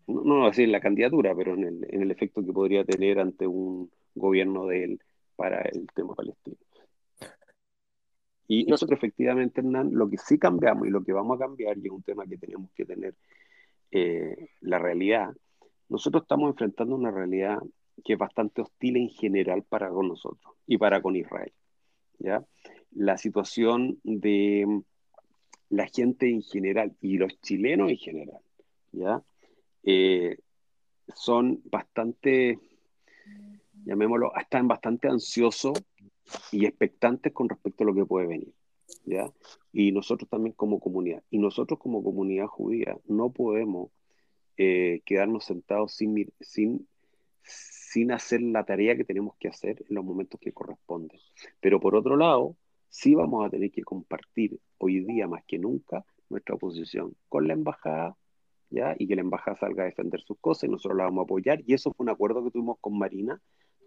[0.06, 3.20] no, no a decir la candidatura, pero en el, en el efecto que podría tener
[3.20, 5.00] ante un gobierno de él
[5.36, 6.56] para el tema palestino.
[8.48, 11.86] Y nosotros efectivamente, Hernán, lo que sí cambiamos y lo que vamos a cambiar, y
[11.86, 13.14] es un tema que tenemos que tener
[13.90, 15.36] eh, la realidad,
[15.88, 17.58] nosotros estamos enfrentando una realidad
[18.04, 21.52] que es bastante hostil en general para con nosotros y para con Israel.
[22.18, 22.44] ¿ya?
[22.92, 24.82] La situación de
[25.70, 28.40] la gente en general y los chilenos en general,
[28.92, 29.22] ¿ya?
[29.82, 30.38] Eh,
[31.14, 32.58] son bastante,
[33.84, 35.72] llamémoslo, están bastante ansiosos
[36.52, 38.52] y expectantes con respecto a lo que puede venir.
[39.04, 39.30] ¿ya?
[39.72, 41.22] Y nosotros también como comunidad.
[41.30, 43.90] Y nosotros como comunidad judía no podemos
[44.58, 46.88] eh, quedarnos sentados sin, sin,
[47.42, 51.20] sin hacer la tarea que tenemos que hacer en los momentos que corresponden.
[51.60, 52.56] Pero por otro lado,
[52.88, 57.54] sí vamos a tener que compartir hoy día más que nunca nuestra posición con la
[57.54, 58.16] embajada,
[58.70, 58.94] ¿ya?
[58.98, 61.62] y que la embajada salga a defender sus cosas y nosotros la vamos a apoyar.
[61.64, 63.40] Y eso fue un acuerdo que tuvimos con Marina,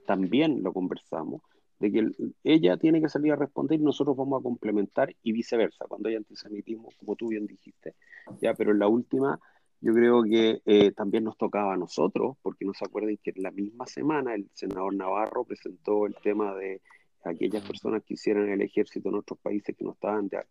[0.06, 1.42] también lo conversamos,
[1.80, 2.12] de que
[2.44, 6.16] ella tiene que salir a responder y nosotros vamos a complementar y viceversa, cuando hay
[6.16, 7.96] antisemitismo, como tú bien dijiste.
[8.40, 8.54] ¿ya?
[8.54, 9.40] Pero en la última,
[9.82, 13.44] yo creo que eh, también nos tocaba a nosotros, porque no se acuerden que en
[13.44, 16.82] la misma semana el senador Navarro presentó el tema de
[17.24, 20.46] aquellas personas que hicieran el ejército en otros países que no estaban de,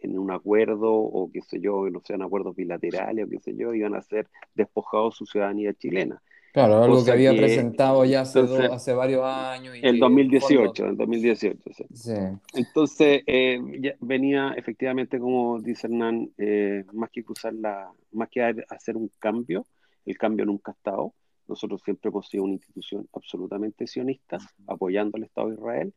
[0.00, 3.72] en un acuerdo o qué sé yo, no sean acuerdos bilaterales o qué sé yo,
[3.72, 6.22] iban a ser despojados su ciudadanía chilena.
[6.54, 8.38] Claro, algo que había presentado ya hace,
[8.70, 9.74] hace varios años.
[9.82, 11.58] En 2018, en 2018,
[11.92, 12.12] sí.
[12.52, 13.58] Entonces, eh,
[13.98, 19.66] venía efectivamente, como dice Hernán, eh, más que cruzar la, más que hacer un cambio,
[20.06, 21.12] el cambio nunca ha estado.
[21.48, 24.38] Nosotros siempre hemos sido una institución absolutamente sionista,
[24.68, 25.94] apoyando al Estado de Israel.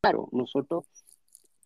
[0.00, 0.84] Claro, nosotros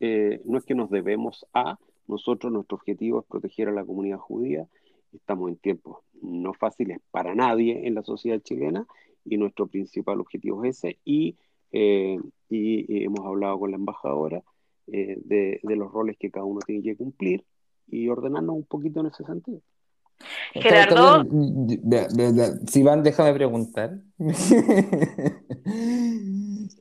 [0.00, 4.16] eh, no es que nos debemos a, nosotros nuestro objetivo es proteger a la comunidad
[4.16, 4.66] judía,
[5.12, 8.86] estamos en tiempos no fáciles para nadie en la sociedad chilena
[9.24, 11.36] y nuestro principal objetivo es ese y,
[11.72, 14.42] eh, y, hemos hablado con la embajadora
[14.86, 17.44] eh, de, de los roles que cada uno tiene que cumplir
[17.88, 19.60] y ordenarnos un poquito en ese sentido.
[20.54, 21.24] Gerardo.
[22.66, 23.98] Si van, déjame preguntar.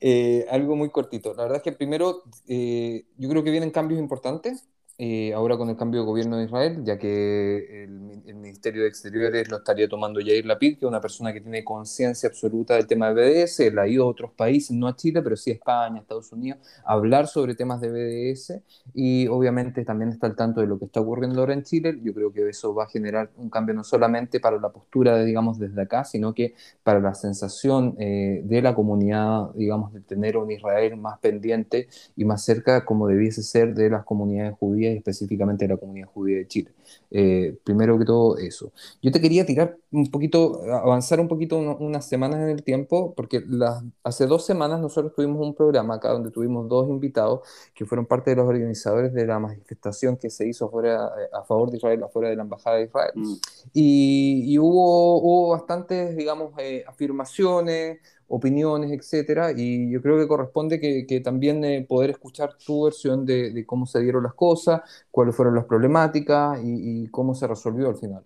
[0.02, 1.34] Eh, algo muy cortito.
[1.34, 4.68] La verdad es que primero, eh, yo creo que vienen cambios importantes
[4.98, 8.88] eh, ahora con el cambio de gobierno de Israel, ya que el, el, Ministerio de
[8.88, 12.88] Exteriores lo estaría tomando Yair Lapid, que es una persona que tiene conciencia absoluta del
[12.88, 15.56] tema de BDS, él ha ido a otros países, no a Chile, pero sí a
[15.56, 18.62] España, Estados Unidos, a hablar sobre temas de BDS
[18.93, 22.00] y obviamente también está al tanto de lo que está ocurriendo ahora en Chile.
[22.02, 25.26] Yo creo que eso va a generar un cambio no solamente para la postura, de,
[25.26, 30.38] digamos, desde acá, sino que para la sensación eh, de la comunidad, digamos, de tener
[30.38, 34.98] un Israel más pendiente y más cerca como debiese ser de las comunidades judías y
[34.98, 36.72] específicamente de la comunidad judía de Chile.
[37.12, 38.72] Eh, primero que todo eso.
[39.02, 43.44] Yo te quería tirar un poquito, avanzar un poquito unas semanas en el tiempo, porque
[43.48, 47.42] las, hace dos semanas nosotros tuvimos un programa acá donde tuvimos dos invitados
[47.74, 51.72] que fueron parte de los organizadores de la manifestación que se hizo fuera, a favor
[51.72, 53.12] de Israel, afuera de la Embajada de Israel.
[53.16, 53.34] Mm.
[53.74, 61.20] Y, hubo, hubo bastantes, digamos, eh, afirmaciones, opiniones, etcétera, y yo creo que corresponde que,
[61.22, 65.66] también eh, poder escuchar tu versión de, cómo se dieron las cosas, cuáles fueron las
[65.66, 68.24] problemáticas y, cómo se resolvió al final.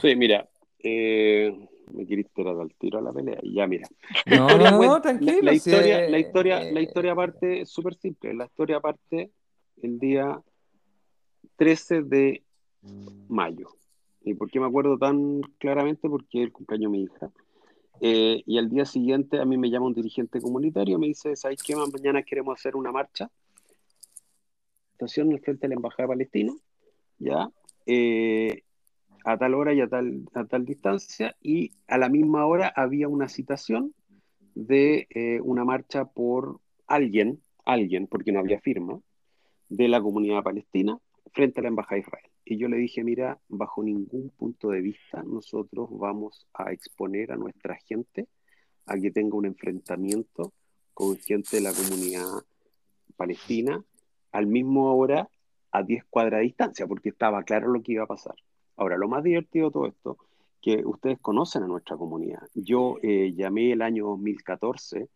[0.00, 0.48] Sí, mira,
[0.80, 1.56] eh,
[1.92, 3.88] me queriste tirar al tiro a la pelea y ya, mira.
[4.26, 5.42] No, no, no, tranquilo.
[5.42, 8.34] La, historia, la historia, la historia parte es súper simple.
[8.34, 9.30] La historia parte
[9.82, 10.40] el día
[11.56, 12.42] 13 de
[13.28, 13.68] mayo.
[14.22, 16.08] ¿Y por qué me acuerdo tan claramente?
[16.08, 17.30] Porque el cumpleaños de mi hija.
[18.00, 21.62] Eh, y al día siguiente a mí me llama un dirigente comunitario, me dice, ¿sabes
[21.62, 21.74] qué?
[21.74, 23.30] Mañana queremos hacer una marcha,
[24.92, 26.52] estación en frente de la Embajada Palestina,
[27.18, 27.50] ¿ya?
[27.86, 28.62] Eh,
[29.24, 33.08] a tal hora y a tal, a tal distancia, y a la misma hora había
[33.08, 33.94] una citación
[34.54, 39.00] de eh, una marcha por alguien, alguien, porque no había firma,
[39.68, 40.98] de la comunidad palestina
[41.32, 42.27] frente a la Embajada de Israel.
[42.50, 47.36] Y yo le dije, mira, bajo ningún punto de vista nosotros vamos a exponer a
[47.36, 48.26] nuestra gente
[48.86, 50.54] a que tenga un enfrentamiento
[50.94, 52.24] con gente de la comunidad
[53.16, 53.84] palestina
[54.32, 55.28] al mismo hora
[55.72, 58.36] a 10 cuadras de distancia, porque estaba claro lo que iba a pasar.
[58.76, 60.16] Ahora, lo más divertido de todo esto,
[60.62, 62.48] que ustedes conocen a nuestra comunidad.
[62.54, 65.10] Yo eh, llamé el año 2014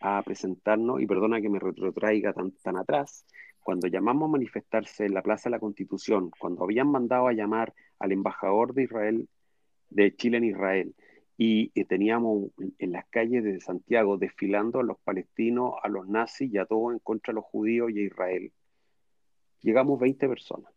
[0.00, 3.26] a presentarnos, y perdona que me retrotraiga tan, tan atrás,
[3.62, 7.74] cuando llamamos a manifestarse en la Plaza de la Constitución, cuando habían mandado a llamar
[7.98, 9.28] al embajador de Israel,
[9.90, 10.94] de Chile en Israel,
[11.42, 16.58] y, teníamos en las calles de Santiago desfilando a los palestinos, a los nazis y
[16.58, 18.52] a todos en contra de los judíos y a Israel,
[19.62, 20.70] llegamos 20 personas.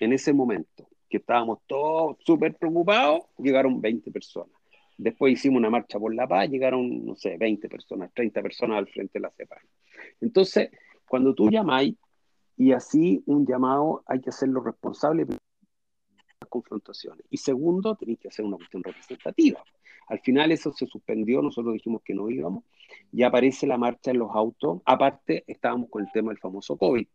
[0.00, 4.56] En ese momento, que estábamos todos súper preocupados, llegaron 20 personas.
[4.96, 8.86] Después hicimos una marcha por la paz, llegaron, no sé, 20 personas, 30 personas al
[8.86, 9.60] frente de la CEPAR.
[10.20, 10.70] Entonces,
[11.06, 11.94] cuando tú llamáis,
[12.60, 17.24] y así un llamado hay que hacerlo responsable de las confrontaciones.
[17.30, 19.64] Y segundo, tenéis que hacer una cuestión representativa.
[20.08, 22.64] Al final eso se suspendió, nosotros dijimos que no íbamos,
[23.12, 24.82] y aparece la marcha en los autos.
[24.84, 27.06] Aparte, estábamos con el tema del famoso COVID.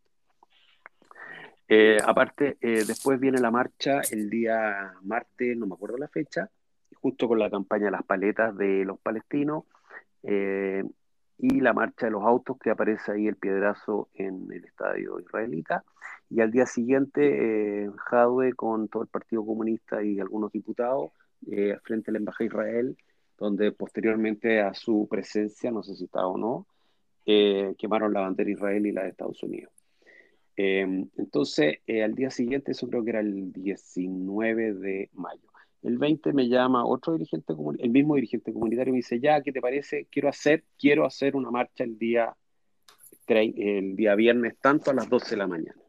[1.68, 6.50] Eh, aparte, eh, después viene la marcha el día martes, no me acuerdo la fecha,
[6.96, 9.62] justo con la campaña de las paletas de los palestinos.
[10.24, 10.82] Eh,
[11.38, 15.84] y la marcha de los autos que aparece ahí el piedrazo en el estadio israelita.
[16.30, 21.10] Y al día siguiente, eh, Jadwe con todo el Partido Comunista y algunos diputados
[21.50, 22.96] eh, frente a la Embajada de Israel,
[23.38, 26.66] donde posteriormente a su presencia, no sé si está o no,
[27.26, 29.72] eh, quemaron la bandera de Israel y la de Estados Unidos.
[30.56, 35.48] Eh, entonces, al día siguiente, eso creo que era el 19 de mayo.
[35.86, 39.60] El 20 me llama otro dirigente, el mismo dirigente comunitario, me dice, ya, ¿qué te
[39.60, 40.08] parece?
[40.10, 42.36] Quiero hacer, quiero hacer una marcha el día,
[43.28, 45.80] el día viernes, tanto a las 12 de la mañana.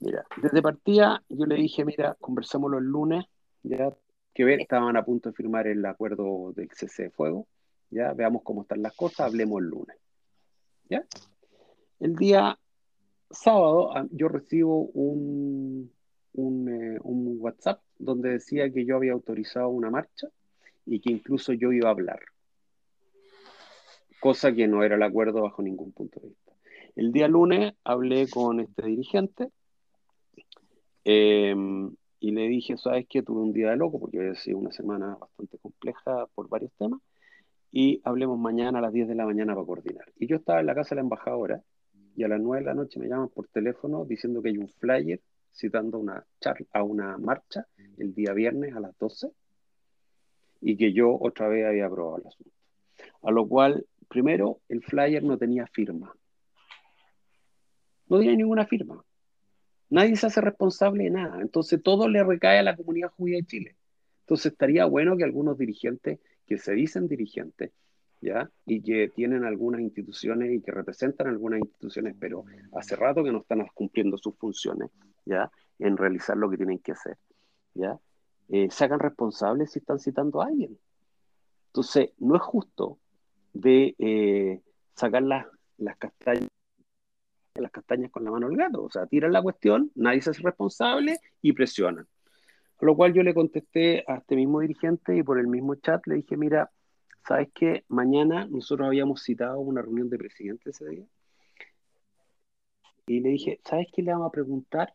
[0.00, 3.24] Mira, desde partida yo le dije, mira, conversémoslo el lunes,
[3.62, 3.96] ya
[4.34, 7.46] que ver, estaban a punto de firmar el acuerdo del cese de fuego,
[7.90, 9.96] ya veamos cómo están las cosas, hablemos el lunes.
[10.90, 11.04] ¿Ya?
[12.00, 12.58] El día
[13.30, 15.92] sábado ah, yo recibo un,
[16.38, 20.28] un, eh, un WhatsApp donde decía que yo había autorizado una marcha
[20.86, 22.20] y que incluso yo iba a hablar.
[24.20, 26.52] Cosa que no era el acuerdo bajo ningún punto de vista.
[26.94, 29.50] El día lunes hablé con este dirigente
[31.04, 34.72] em, y le dije, sabes que tuve un día de loco porque había sido una
[34.72, 37.00] semana bastante compleja por varios temas
[37.70, 40.06] y hablemos mañana a las 10 de la mañana para coordinar.
[40.16, 41.62] Y yo estaba en la casa de la embajadora
[42.16, 44.68] y a las 9 de la noche me llaman por teléfono diciendo que hay un
[44.68, 45.20] flyer
[45.52, 47.66] citando una charla, a una marcha
[47.98, 49.30] el día viernes a las 12
[50.60, 52.52] y que yo otra vez había aprobado el asunto.
[53.22, 56.12] A lo cual, primero, el flyer no tenía firma.
[58.08, 59.04] No tenía ninguna firma.
[59.90, 61.40] Nadie se hace responsable de nada.
[61.40, 63.76] Entonces todo le recae a la comunidad judía de Chile.
[64.20, 67.72] Entonces estaría bueno que algunos dirigentes que se dicen dirigentes,
[68.20, 68.50] ¿ya?
[68.66, 73.38] Y que tienen algunas instituciones y que representan algunas instituciones, pero hace rato que no
[73.38, 74.90] están cumpliendo sus funciones,
[75.28, 75.50] ¿ya?
[75.78, 77.16] En realizar lo que tienen que hacer,
[77.74, 77.98] ¿ya?
[78.48, 80.78] Eh, se hagan responsables si están citando a alguien.
[81.66, 82.98] Entonces, no es justo
[83.52, 84.62] de eh,
[84.94, 86.48] sacar las, las castañas
[88.10, 88.82] con la mano al gato.
[88.84, 92.06] O sea, tiran la cuestión, nadie se hace responsable y presionan.
[92.80, 96.06] A lo cual yo le contesté a este mismo dirigente y por el mismo chat
[96.06, 96.70] le dije, mira,
[97.26, 97.84] ¿sabes qué?
[97.88, 101.06] Mañana nosotros habíamos citado una reunión de presidentes ese día.
[103.06, 104.94] Y le dije, ¿sabes qué le vamos a preguntar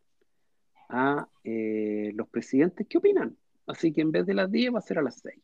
[0.94, 3.36] a eh, los presidentes qué opinan?
[3.66, 5.36] Así que en vez de las 10 va a ser a las 6.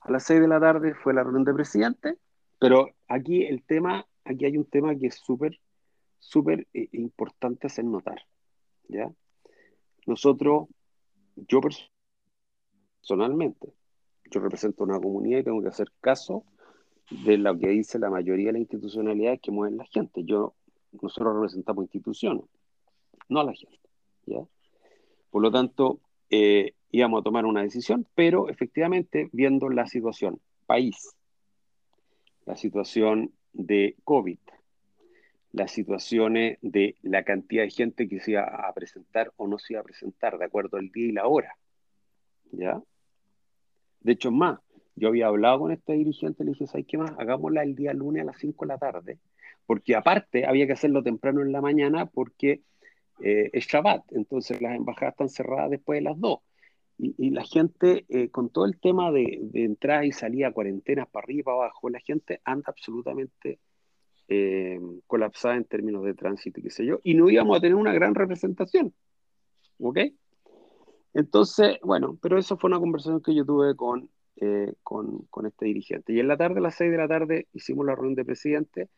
[0.00, 2.16] A las 6 de la tarde fue la reunión de presidentes,
[2.58, 5.60] pero aquí el tema, aquí hay un tema que es súper
[6.18, 8.20] súper eh, importante hacer notar.
[8.88, 9.10] ¿ya?
[10.06, 10.68] Nosotros,
[11.36, 11.60] yo
[13.00, 13.72] personalmente,
[14.30, 16.44] yo represento una comunidad y tengo que hacer caso
[17.24, 20.24] de lo que dice la mayoría de las institucionalidades que mueven la gente.
[20.24, 20.54] Yo,
[21.00, 22.44] nosotros representamos instituciones,
[23.28, 23.85] no a la gente.
[24.26, 26.00] Por lo tanto,
[26.30, 31.14] eh, íbamos a tomar una decisión, pero efectivamente, viendo la situación país,
[32.44, 34.38] la situación de COVID,
[35.52, 39.72] las situaciones de la cantidad de gente que se iba a presentar o no se
[39.72, 41.56] iba a presentar, de acuerdo al día y la hora.
[42.52, 42.82] ¿Ya?
[44.00, 44.60] De hecho, más,
[44.94, 47.12] yo había hablado con este dirigente, le dije, ¿sabes qué más?
[47.18, 49.18] Hagámosla el día lunes a las 5 de la tarde,
[49.66, 52.60] porque aparte había que hacerlo temprano en la mañana porque
[53.20, 56.38] eh, es Shabbat, entonces las embajadas están cerradas después de las 2.
[56.98, 61.24] Y, la gente, eh, con todo el tema de, de entrada y salida, cuarentenas para
[61.24, 63.58] arriba, para abajo, la gente anda absolutamente
[64.28, 67.76] eh, colapsada en términos de tránsito y qué sé yo, y no íbamos a tener
[67.76, 68.92] una gran representación.
[69.78, 69.98] ¿Ok?
[71.14, 75.66] Entonces, bueno, pero eso fue una conversación que yo tuve con, eh, con, con, este
[75.66, 76.12] dirigente.
[76.12, 78.88] Y en la tarde, a las 6 de la tarde, hicimos la reunión de presidente,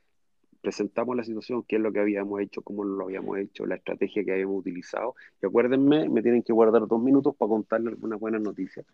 [0.60, 4.24] presentamos la situación, qué es lo que habíamos hecho, cómo lo habíamos hecho, la estrategia
[4.24, 5.14] que habíamos utilizado.
[5.42, 8.86] Y acuérdenme, me tienen que guardar dos minutos para contarles algunas buenas noticias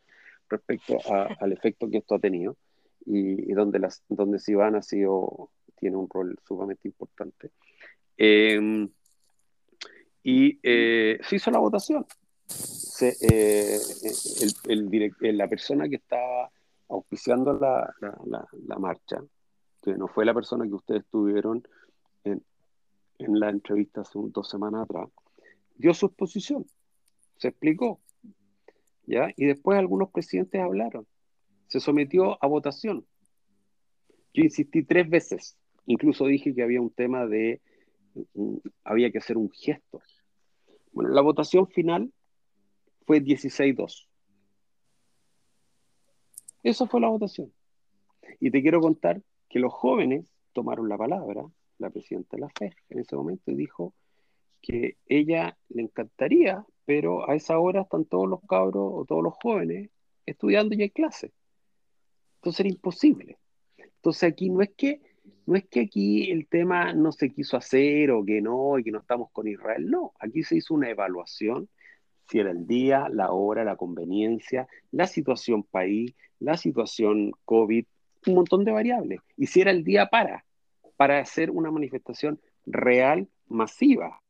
[0.48, 0.98] respecto
[1.40, 2.56] al efecto que esto ha tenido
[3.06, 5.50] y, y donde, las, donde Sivan ha sido
[5.84, 7.50] tiene un rol sumamente importante.
[8.16, 8.88] Em,
[10.22, 12.06] y eh, se hizo la votación.
[13.02, 13.78] Eh,
[14.68, 16.50] el, la persona que estaba
[16.88, 17.94] auspiciando la,
[18.66, 19.22] la, marcha,
[19.84, 21.66] que no fue la persona que ustedes tuvieron
[22.24, 22.42] en,
[23.18, 25.08] la entrevista hace dos semanas atrás,
[25.76, 26.66] dio su exposición,
[27.36, 28.00] se explicó,
[29.06, 29.32] ¿ya?
[29.36, 31.06] Y después algunos presidentes hablaron,
[31.68, 33.06] se sometió a votación.
[34.32, 35.56] Yo insistí tres veces
[35.86, 37.60] Incluso dije que había un tema de,
[38.84, 40.00] había que hacer un gesto.
[40.92, 42.12] Bueno, la votación final
[43.06, 44.08] fue 16-2.
[46.62, 47.52] Eso fue la votación.
[48.40, 49.20] Y te quiero contar
[49.54, 51.44] que los jóvenes tomaron la palabra,
[51.78, 53.94] la presidenta de la FED en ese momento, y dijo
[54.60, 59.34] que ella le encantaría, pero a esa hora están todos los cabros o todos los
[59.40, 59.90] jóvenes
[60.26, 61.30] estudiando y en clase.
[62.38, 63.38] Entonces era imposible.
[63.78, 65.00] Entonces aquí no es que
[65.46, 68.90] no es que aquí el tema no se quiso hacer o que no y que
[68.90, 71.68] no estamos con Israel, no, aquí se hizo una evaluación,
[72.28, 77.86] si era el día, la hora, la conveniencia, la situación país, la situación COVID,
[78.26, 80.44] un montón de variables, y si era el día para,
[80.96, 84.22] para hacer una manifestación real, masiva,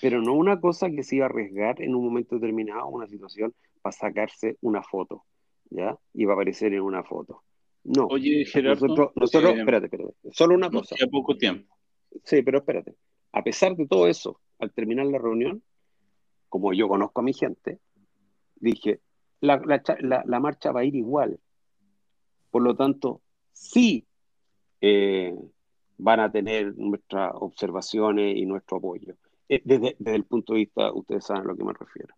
[0.00, 3.54] pero no una cosa que se iba a arriesgar en un momento determinado, una situación
[3.82, 5.24] para sacarse una foto,
[5.70, 5.98] ¿ya?
[6.12, 7.42] Y va a aparecer en una foto.
[7.84, 8.06] No.
[8.06, 9.12] Oye, Gerardo.
[9.14, 10.14] Nosotros, eh, espérate, espérate.
[10.32, 10.96] Solo una cosa.
[10.98, 11.76] Ya poco tiempo.
[12.24, 12.96] Sí, pero espérate.
[13.32, 15.62] A pesar de todo eso, al terminar la reunión,
[16.48, 17.78] como yo conozco a mi gente,
[18.56, 19.00] dije,
[19.40, 19.58] la,
[20.40, 21.38] marcha va a ir igual.
[22.56, 23.20] Por lo tanto,
[23.52, 24.06] sí
[24.80, 25.36] eh,
[25.98, 29.14] van a tener nuestras observaciones y nuestro apoyo.
[29.46, 32.14] Eh, desde, desde, el punto de vista, ustedes saben a lo que me refiero.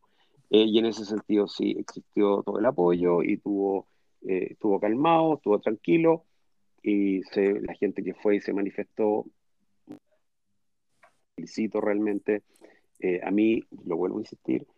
[0.49, 3.89] y en ese sentido sí existió todo el apoyo y tuvo
[4.29, 6.25] eh, estuvo calmado, estuvo tranquilo
[6.85, 9.27] y la gente que fue y se manifestó,
[11.35, 12.45] felicito realmente.
[13.01, 14.69] Eh, a mí, lo vuelvo a insistir,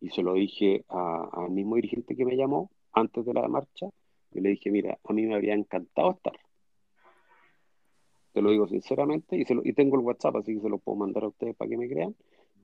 [0.00, 3.90] y se lo dije al mismo dirigente que me llamó antes de la marcha,
[4.34, 6.38] yo le dije, mira, a mí me habría encantado estar.
[8.32, 10.98] te lo digo sinceramente, y, se y tengo el WhatsApp, así que se lo puedo
[10.98, 12.14] mandar a ustedes para que me crean,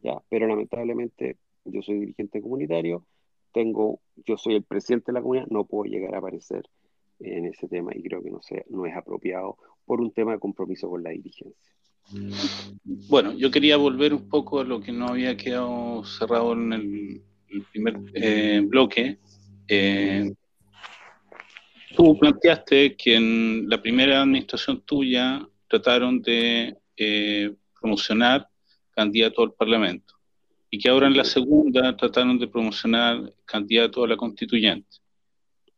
[0.02, 3.04] ya, pero lamentablemente yo soy dirigente comunitario,
[3.52, 6.68] tengo, yo soy el presidente de la comunidad, no puedo llegar a aparecer
[7.20, 10.38] en ese tema y creo que no, sea, no es apropiado por un tema de
[10.38, 11.72] compromiso con la dirigencia.
[12.84, 17.22] Bueno, yo quería volver un poco a lo que no había quedado cerrado en el,
[17.70, 19.18] primer eh, bloque.
[19.68, 20.32] Eh,
[21.96, 28.48] tú planteaste que en la primera administración tuya trataron de eh, promocionar
[28.90, 30.14] candidatos al Parlamento
[30.70, 34.88] y que ahora en la segunda trataron de promocionar candidatos a la constituyente.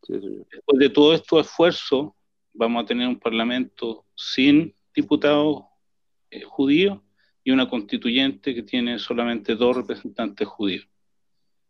[0.08, 2.10] Después de todo estos esfuerzos,
[2.52, 5.64] vamos a tener un Parlamento sin diputados
[6.30, 6.98] eh, judíos
[7.44, 10.88] y una constituyente que tiene solamente dos representantes judíos.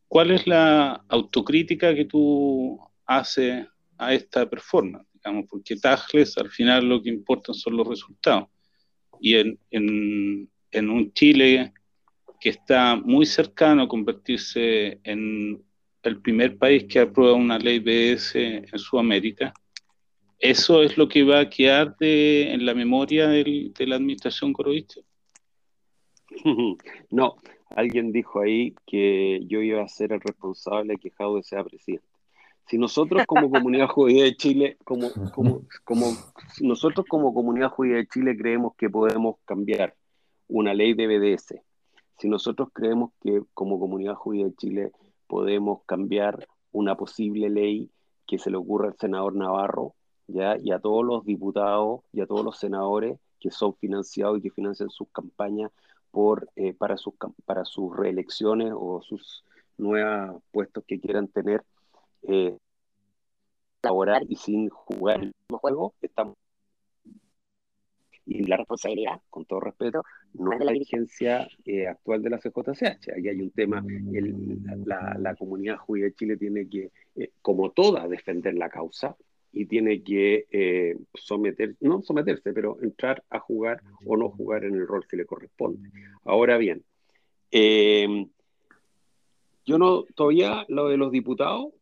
[0.08, 3.66] ¿Cuál es la autocrítica que tú haces
[4.00, 5.06] a esta performance?
[5.12, 8.48] Digamos, porque Tajles al final lo que importan son los resultados.
[9.20, 11.72] Y en, en un Chile
[12.40, 15.62] que está muy cercano a convertirse en
[16.02, 19.52] el primer país que aprueba una ley BS en Sudamérica,
[20.38, 25.00] ¿eso es lo que va a quedar en la memoria de la administración coroísta?
[27.10, 27.36] No,
[27.70, 32.06] alguien dijo ahí que yo iba a ser el responsable de que Jaude sea presidente.
[32.70, 36.06] Si nosotros como comunidad judía de Chile, como, como, como
[36.60, 39.96] nosotros como comunidad judía de Chile creemos que podemos cambiar
[40.46, 41.56] una ley de BDS,
[42.18, 44.92] si nosotros creemos que como comunidad judía de Chile
[45.26, 47.90] podemos cambiar una posible ley
[48.24, 49.94] que se le ocurra al senador Navarro,
[50.28, 50.56] ¿ya?
[50.56, 54.50] y a todos los diputados y a todos los senadores que son financiados y que
[54.52, 55.72] financian sus campañas
[56.12, 57.14] por, eh, para, sus,
[57.44, 59.44] para sus reelecciones o sus
[59.76, 61.64] nuevos puestos que quieran tener,
[62.22, 62.56] eh,
[63.82, 66.36] laborar y sin jugar el mismo juego, estamos
[68.26, 70.04] y la responsabilidad, con todo respeto,
[70.34, 73.10] no es la dirigencia eh, actual de la CJCH.
[73.16, 73.84] Aquí hay un tema,
[74.84, 79.16] la, comunidad judía de Chile tiene que, eh, como toda, defender la causa
[79.52, 84.86] y tiene que someter, no someterse, pero entrar a jugar o no jugar en el
[84.86, 85.90] rol que le corresponde.
[86.22, 86.84] Ahora bien,
[89.64, 91.72] yo no, todavía lo de los diputados,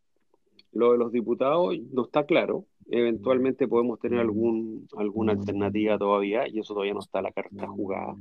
[0.73, 6.59] lo de los diputados no está claro eventualmente podemos tener algún, alguna alternativa todavía y
[6.59, 8.17] eso todavía no está la carta jugada.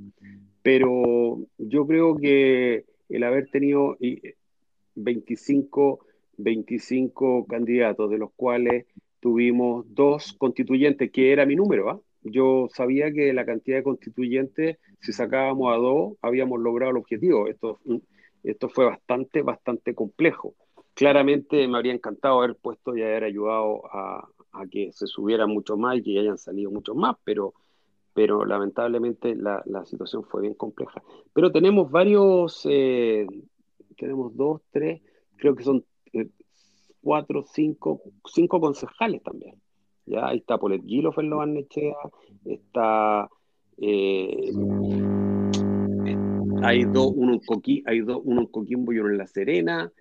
[0.61, 3.97] Pero yo creo que el haber tenido
[4.95, 5.99] 25,
[6.37, 8.85] 25 candidatos, de los cuales
[9.21, 12.01] tuvimos dos constituyentes, que era mi número, ¿ah?
[12.23, 17.47] yo sabía que la cantidad de constituyentes, si sacábamos a dos, habíamos logrado el objetivo.
[17.47, 17.79] Esto,
[18.43, 20.55] esto fue bastante, bastante complejo.
[20.97, 24.27] Claramente me habría encantado haber puesto y haber ayudado a,
[24.71, 27.53] que se subiera mucho más y que hayan salido mucho más, pero,
[28.15, 31.03] pero lamentablemente la, situación fue bien compleja.
[31.33, 33.27] Pero tenemos varios, eh,
[33.95, 35.03] tenemos dos, tres,
[35.35, 36.29] creo que son eh,
[36.99, 39.53] cuatro, cinco, cinco concejales también.
[40.07, 41.93] Ya ahí está Polet Guilo, Ferlo Barnechea,
[42.43, 43.29] está
[43.77, 44.51] eh,
[46.63, 49.91] hay dos, uno en hay dos, uno en Coquimbo y uno en La Serena,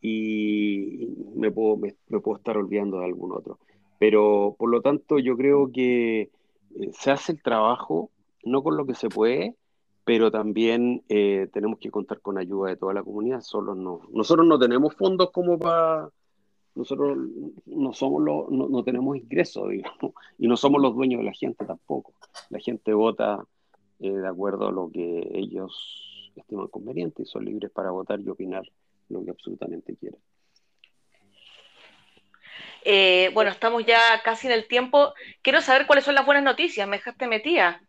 [0.00, 3.58] y me puedo, me puedo estar olvidando de algún otro.
[3.98, 6.30] Pero por lo tanto yo creo que eh,
[6.92, 8.10] se hace el trabajo,
[8.44, 9.56] no con lo que se puede,
[10.04, 13.42] pero también eh, tenemos que contar con ayuda de toda la comunidad.
[13.42, 16.08] Solo no, nosotros no tenemos fondos como para...
[16.74, 17.18] Nosotros
[17.66, 21.66] no, somos los, no, tenemos ingresos, digamos, y no somos los dueños de la gente
[21.66, 22.14] tampoco.
[22.48, 23.44] La gente vota
[23.98, 28.28] eh, de acuerdo a lo que ellos estiman conveniente y son libres para votar y
[28.28, 28.64] opinar
[29.10, 30.20] lo que absolutamente quieran.
[32.84, 35.12] Eh, bueno, estamos ya casi en el tiempo.
[35.42, 36.88] Quiero saber cuáles son las buenas noticias.
[36.88, 37.82] Me dejaste metida.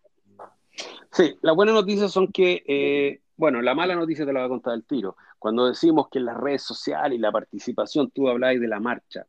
[1.12, 4.50] Sí, las buenas noticias son que, eh, bueno, la mala noticia te la voy a
[4.50, 5.16] contar el tiro.
[5.40, 9.26] Cuando decimos que en las redes sociales y la participación, tú habláis de la marcha.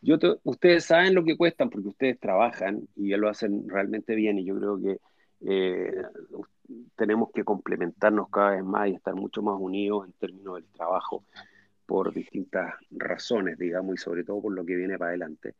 [0.00, 4.38] Yo ustedes saben lo que cuestan porque ustedes trabajan y ya lo hacen realmente bien
[4.38, 4.98] y yo creo que
[5.46, 6.02] eh,
[6.96, 11.24] tenemos que complementarnos cada vez más y estar mucho más unidos en términos del trabajo
[11.86, 15.54] por distintas razones, digamos, y sobre todo por lo que viene para adelante,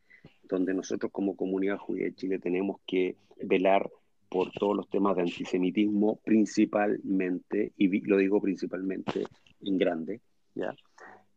[0.45, 3.91] donde nosotros como comunidad judía de Chile tenemos que velar
[4.29, 9.25] por todos los temas de antisemitismo principalmente, y lo digo principalmente
[9.61, 10.21] en grande,
[10.55, 10.75] ¿ya?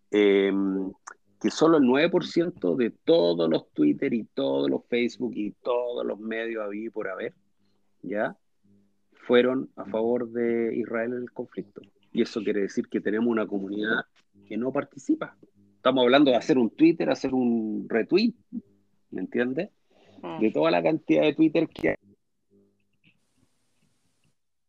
[0.09, 0.91] Em,
[1.39, 6.19] que solo el 9% de todos los Twitter y todos los Facebook y todos los
[6.19, 7.35] medios había por haber,
[8.01, 8.35] ¿ya?
[9.27, 11.81] Fueron a favor de Israel en el conflicto.
[12.13, 14.05] Y eso quiere decir que tenemos una comunidad
[14.47, 15.37] que no participa.
[15.75, 18.33] Estamos hablando de hacer un Twitter, hacer un retweet,
[19.11, 19.69] ¿me entiendes?
[20.23, 20.39] Mm.
[20.39, 21.95] De toda la cantidad de Twitter que hay.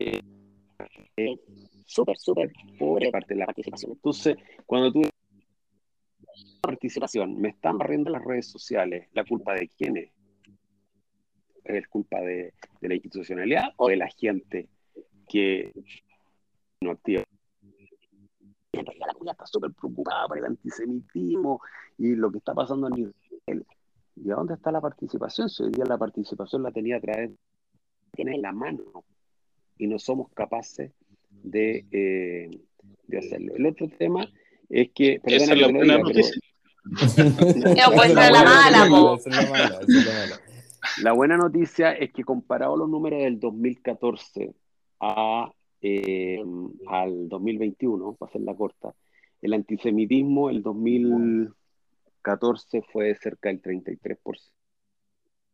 [0.01, 1.37] eh,
[1.87, 3.93] súper, súper pobre parte de la participación.
[3.93, 4.37] Entonces,
[4.67, 5.03] cuando tú
[6.61, 10.18] participación, me están barriendo las redes sociales, ¿la culpa de quién es?
[11.69, 14.69] ¿Es culpa de, de la institucionalidad o de la gente
[15.29, 15.73] que
[16.81, 17.25] no activa?
[18.73, 21.61] En realidad la comunidad está súper preocupada por el antisemitismo
[21.99, 23.67] y lo que está pasando en Israel.
[24.17, 25.49] ¿Y a dónde está la participación?
[25.49, 27.31] Si hoy día la participación la tenía a través,
[28.13, 29.05] tiene en la mano
[29.77, 30.93] y no somos capaces
[31.31, 32.51] de, eh,
[33.07, 33.55] de hacerlo.
[33.55, 34.29] El otro tema
[34.69, 36.19] es que, perdona que lo diga, pero,
[37.95, 38.89] pues la, mala,
[41.03, 44.53] la buena noticia es que comparado los números del 2014
[45.01, 46.43] a, eh,
[46.87, 48.95] al 2021, para hacer la corta,
[49.41, 54.51] el antisemitismo el 2014 fue cerca del 33%,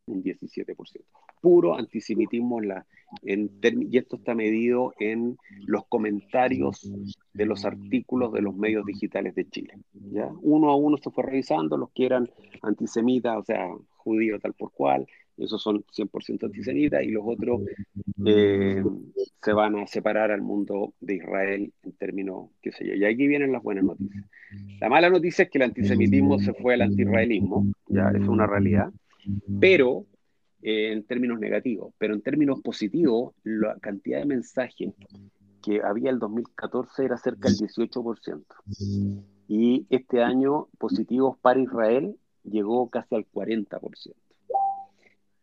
[0.07, 1.05] un 17%
[1.45, 2.86] puro antisemitismo la,
[3.20, 5.36] en, y esto está medido en
[5.66, 6.90] los comentarios
[7.34, 9.74] de los artículos de los medios digitales de Chile.
[9.92, 10.26] ¿ya?
[10.40, 12.30] Uno a uno se fue revisando los que eran
[12.62, 13.68] antisemitas, o sea,
[13.99, 15.07] judíos tal por cual,
[15.37, 17.62] esos son 100% antisemitas, y los otros
[18.26, 18.82] eh,
[19.43, 22.95] se van a separar al mundo de Israel en términos, qué sé yo.
[22.95, 24.24] Y aquí vienen las buenas noticias.
[24.80, 28.93] La mala noticia es que el antisemitismo se fue al antiisraelismo, ya es una realidad,
[29.61, 30.07] pero
[30.62, 34.95] en términos negativos, pero en términos positivos, la cantidad de mensajes
[35.62, 38.45] que había el 2014 era cerca del 18%.
[39.47, 44.14] Y este año positivos para Israel llegó casi al 40%.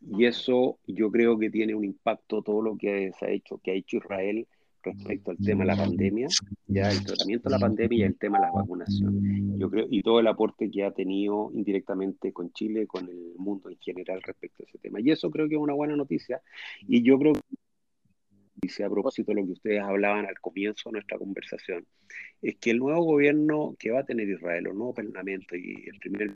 [0.02, 3.72] Y eso yo creo que tiene un impacto todo lo que se ha hecho, que
[3.72, 4.48] ha hecho Israel
[4.84, 6.28] respecto al tema de la pandemia,
[6.68, 9.60] ya el tratamiento de la pandemia y el tema de la vacunación.
[9.60, 13.70] Yo creo, y todo el aporte que ha tenido indirectamente con Chile, con el mundo
[13.70, 15.00] en general respecto a ese tema.
[15.00, 16.42] Y eso creo que es una buena noticia.
[16.88, 21.18] Y yo creo que, a propósito de lo que ustedes hablaban al comienzo de nuestra
[21.18, 21.86] conversación,
[22.42, 26.00] es que el nuevo gobierno que va a tener Israel, el nuevo parlamento y el
[26.00, 26.34] primer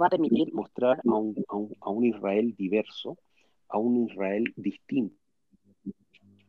[0.00, 1.34] va a permitir mostrar a un,
[1.80, 3.18] a un Israel diverso,
[3.68, 5.20] a un Israel distinto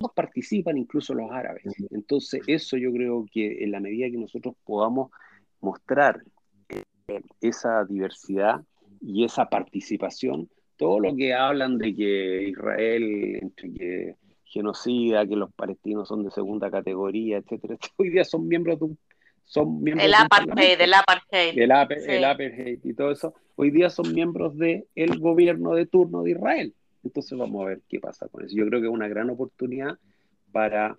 [0.09, 1.63] participan, incluso los árabes.
[1.91, 5.11] Entonces, eso yo creo que en la medida que nosotros podamos
[5.59, 6.23] mostrar
[6.69, 8.61] eh, esa diversidad
[8.99, 15.53] y esa participación, todo lo que hablan de que Israel, entre que genocida, que los
[15.53, 18.99] palestinos son de segunda categoría, etcétera, hoy día son miembros de un
[19.51, 21.59] son miembros el apartheid, el apartheid.
[21.59, 21.71] El,
[22.23, 26.73] apartheid y todo eso, hoy día son miembros del el gobierno de turno de Israel.
[27.03, 28.55] Entonces vamos a ver qué pasa con eso.
[28.55, 29.97] Yo creo que es una gran oportunidad
[30.53, 30.97] para,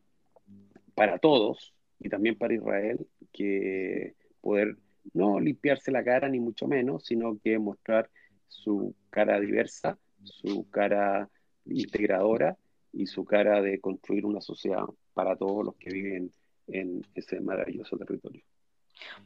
[0.95, 4.77] para todos y también para Israel que poder
[5.15, 8.11] no limpiarse la cara ni mucho menos, sino que mostrar
[8.49, 11.31] su cara diversa, su cara
[11.65, 12.59] integradora
[12.93, 14.85] y su cara de construir una sociedad
[15.15, 16.31] para todos los que viven
[16.73, 18.43] en ese maravilloso territorio.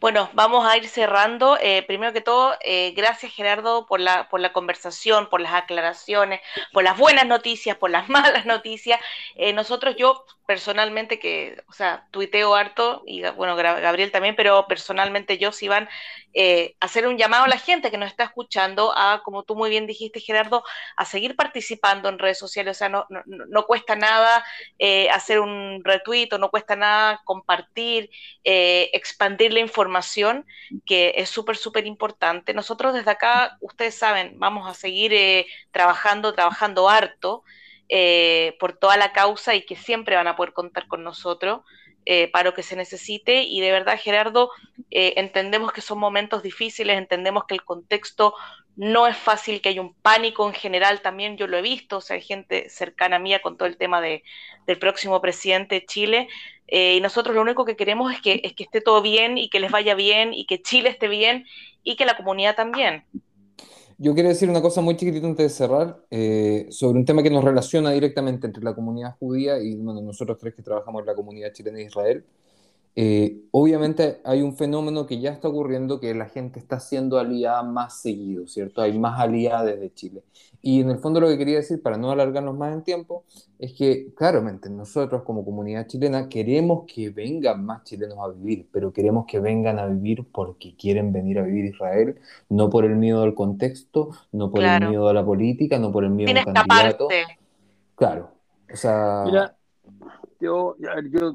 [0.01, 1.59] Bueno, vamos a ir cerrando.
[1.61, 6.41] Eh, primero que todo, eh, gracias Gerardo por la, por la conversación, por las aclaraciones,
[6.73, 9.01] por las buenas noticias, por las malas noticias.
[9.35, 15.39] Eh, nosotros, yo personalmente, que, o sea, tuiteo harto, y bueno, Gabriel también, pero personalmente
[15.39, 19.23] yo, si van a hacer un llamado a la gente que nos está escuchando a,
[19.25, 20.63] como tú muy bien dijiste, Gerardo,
[20.97, 22.77] a seguir participando en redes sociales.
[22.77, 24.45] O sea, no, no, no cuesta nada
[25.13, 28.11] hacer un retweet, no cuesta nada compartir,
[28.45, 30.47] expandir la información,
[30.85, 32.55] que es súper, súper importante.
[32.55, 37.43] Nosotros desde acá, ustedes saben, vamos a seguir eh, trabajando, trabajando harto
[37.89, 41.61] eh, por toda la causa y que siempre van a poder contar con nosotros.
[42.09, 44.53] Eh, para lo que se necesite y de verdad Gerardo
[44.91, 48.33] entendemos que son momentos difíciles entendemos que el contexto
[48.77, 52.01] no es fácil, que hay un pánico en general también, yo lo he visto, o
[52.01, 54.23] sea, hay gente cercana a mía con todo el tema de,
[54.67, 56.29] del próximo presidente de Chile,
[56.69, 59.49] eh, y nosotros lo único que queremos es que, es que esté todo bien y
[59.49, 61.47] que les vaya bien y que Chile esté bien
[61.83, 63.05] y que la comunidad también.
[63.99, 67.31] Yo quiero decir una cosa muy chiquitita antes de cerrar, eh, sobre un tema que
[67.31, 71.15] nos relaciona directamente entre la comunidad judía y bueno, nosotros tres que trabajamos en la
[71.15, 72.25] comunidad chilena de Israel.
[72.99, 77.63] Eh, obviamente hay un fenómeno que ya está ocurriendo que la gente está siendo aliada
[77.63, 78.81] más seguido, ¿cierto?
[78.81, 80.23] Hay más aliadas desde Chile.
[80.63, 83.25] Y en el fondo lo que quería decir, para no alargarnos más en tiempo,
[83.59, 88.93] es que claramente nosotros como comunidad chilena queremos que vengan más chilenos a vivir, pero
[88.95, 92.19] queremos que vengan a vivir porque quieren venir a vivir Israel,
[92.49, 96.05] no por el miedo al contexto, no por el miedo a la política, no por
[96.05, 97.09] el miedo al candidato.
[97.95, 98.31] Claro.
[98.73, 99.55] O sea,
[100.41, 100.77] yo,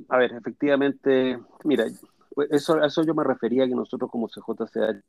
[0.09, 1.85] a ver, efectivamente, mira,
[2.49, 5.01] eso, a eso yo me refería que nosotros como CJCA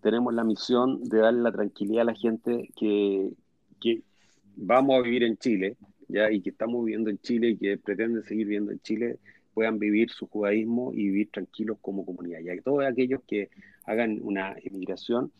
[0.00, 3.30] tenemos la misión de darle la tranquilidad a la gente que,
[3.80, 4.02] que
[4.54, 5.76] vamos a vivir en Chile,
[6.08, 6.30] ¿ya?
[6.30, 9.18] y que estamos viviendo en Chile y que pretenden seguir viviendo en Chile
[9.56, 12.40] puedan vivir su judaísmo y vivir tranquilos como comunidad.
[12.44, 13.48] Ya que todos aquellos que
[13.86, 15.32] hagan una emigración,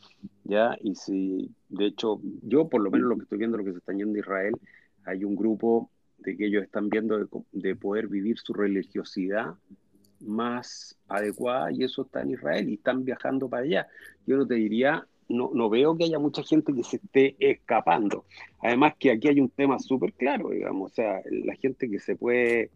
[0.44, 3.72] ya, y si, de hecho, yo por lo menos lo que estoy viendo, lo que
[3.72, 4.54] se está yendo a Israel,
[5.04, 9.54] hay un grupo de que ellos están viendo de, de poder vivir su religiosidad
[10.20, 13.86] más adecuada y eso está en Israel y están viajando para allá.
[14.26, 18.24] Yo no te diría, no, no veo que haya mucha gente que se esté escapando.
[18.60, 22.16] Además que aquí hay un tema súper claro, digamos, o sea, la gente que se
[22.16, 22.70] puede,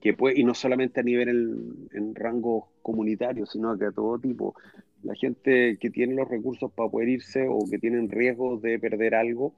[0.00, 4.18] que puede, y no solamente a nivel en, en rango comunitario, sino que a todo
[4.18, 4.54] tipo,
[5.02, 9.14] la gente que tiene los recursos para poder irse o que tienen riesgo de perder
[9.14, 9.54] algo,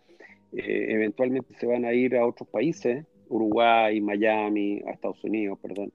[0.52, 5.92] eh, eventualmente se van a ir a otros países, Uruguay, Miami, a Estados Unidos, perdón,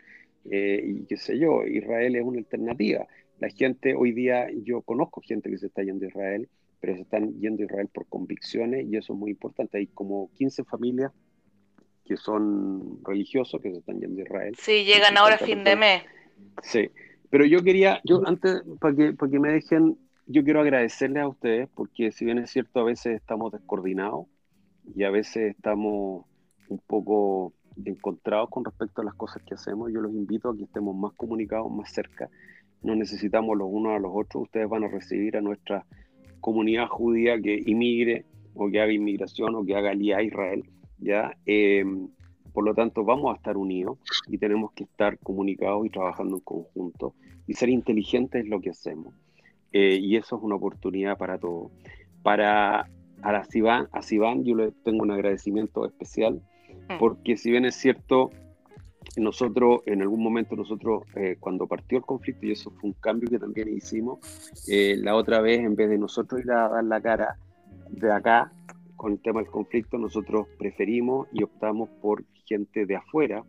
[0.50, 3.06] eh, y qué sé yo, Israel es una alternativa.
[3.40, 6.50] La gente hoy día, yo conozco gente que se está yendo a Israel,
[6.80, 9.78] pero se están yendo a Israel por convicciones y eso es muy importante.
[9.78, 11.12] Hay como 15 familias
[12.06, 14.56] que son religiosos que se están yendo a Israel.
[14.58, 16.04] Sí, llegan ahora a fin de mes.
[16.64, 16.90] Sí,
[17.30, 21.28] pero yo quería, yo antes, para que, para que me dejen, yo quiero agradecerles a
[21.28, 24.28] ustedes porque si bien es cierto, a veces estamos descoordinados
[24.96, 26.26] y a veces estamos
[26.70, 27.54] un poco
[27.86, 29.92] encontrados con respecto a las cosas que hacemos.
[29.92, 32.30] Yo los invito a que estemos más comunicados, más cerca.
[32.82, 34.44] No necesitamos los unos a los otros.
[34.44, 35.86] Ustedes van a recibir a nuestra
[36.42, 38.26] comunidad judía que inmigre
[38.56, 40.64] o que haga inmigración o que haga alía a Israel.
[41.00, 41.36] ¿ya?
[41.46, 42.10] Em,
[42.54, 46.42] por lo tanto, vamos a estar unidos y tenemos que estar comunicados y trabajando en
[46.42, 47.14] conjunto.
[47.46, 49.14] Y ser inteligentes es lo que hacemos.
[49.72, 51.72] Eh, y eso es una oportunidad para todos.
[52.24, 52.90] Para
[53.22, 56.42] a Sivan, a Sivan yo le tengo un agradecimiento especial.
[57.00, 58.32] Porque si bien es cierto,
[59.16, 63.30] nosotros, en algún momento nosotros, eh, cuando partió el conflicto, y eso fue un cambio
[63.30, 64.20] que también hicimos,
[64.68, 67.38] eh, la otra vez, en vez de nosotros ir a dar la cara
[67.90, 68.52] de acá
[68.96, 73.44] con el tema del conflicto, nosotros preferimos y optamos por gente de afuera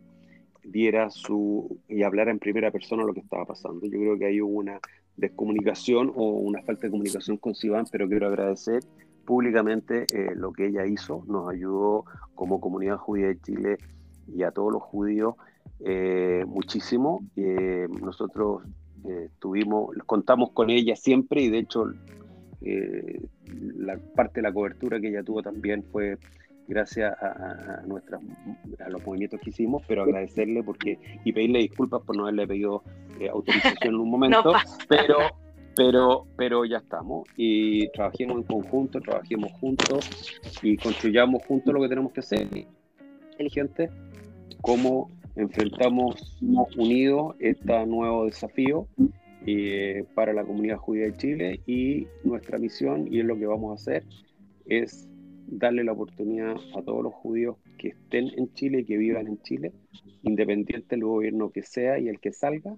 [0.63, 3.85] diera su y hablara en primera persona lo que estaba pasando.
[3.85, 4.79] Yo creo que hay una
[5.17, 8.81] descomunicación o una falta de comunicación con Sivan, pero quiero agradecer
[9.29, 12.03] públicamente eh, lo que ella hizo, nos ayudó
[12.33, 13.77] como comunidad judía de Chile
[14.27, 15.35] y a todos los judíos
[15.81, 17.23] eh, muchísimo.
[17.35, 18.63] Eh, nosotros
[19.37, 21.85] tuvimos, contamos con ella siempre y de hecho
[23.77, 26.17] la parte de la cobertura que ella tuvo también fue
[26.67, 28.21] gracias a, nuestras,
[28.83, 32.81] a los movimientos que hicimos, pero agradecerle porque y pedirle disculpas por no haberle pedido
[33.31, 34.53] autorización en un momento,
[34.89, 35.17] pero
[35.79, 40.09] pero, pero ya estamos y trabajemos en conjunto, trabajemos juntos
[40.61, 42.49] y construyamos juntos lo que tenemos que hacer.
[43.31, 43.89] Inteligente,
[44.59, 46.37] cómo enfrentamos
[46.75, 48.87] unidos este nuevo desafío
[49.45, 53.71] eh, para la comunidad judía de Chile y nuestra misión, y es lo que vamos
[53.71, 54.03] a hacer,
[54.65, 55.07] es
[55.47, 59.41] darle la oportunidad a todos los judíos que estén en Chile y que vivan en
[59.43, 59.71] Chile,
[60.23, 62.75] independiente del gobierno que sea y el que salga,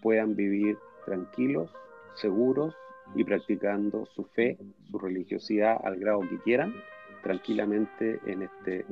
[0.00, 1.68] puedan vivir tranquilos
[2.14, 2.74] seguros
[3.14, 4.58] y practicando su fe,
[4.90, 6.74] su religiosidad al grado que quieran,
[7.22, 8.84] tranquilamente en este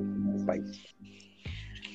[0.45, 0.95] país.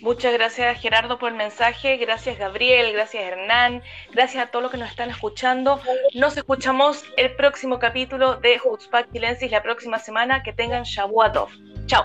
[0.01, 3.83] Muchas gracias Gerardo por el mensaje, gracias Gabriel, gracias Hernán,
[4.13, 5.81] gracias a todos los que nos están escuchando.
[6.15, 10.43] Nos escuchamos el próximo capítulo de Hutzpak Chilensis la próxima semana.
[10.45, 11.49] Que tengan Shabuatov.
[11.87, 12.05] Chao.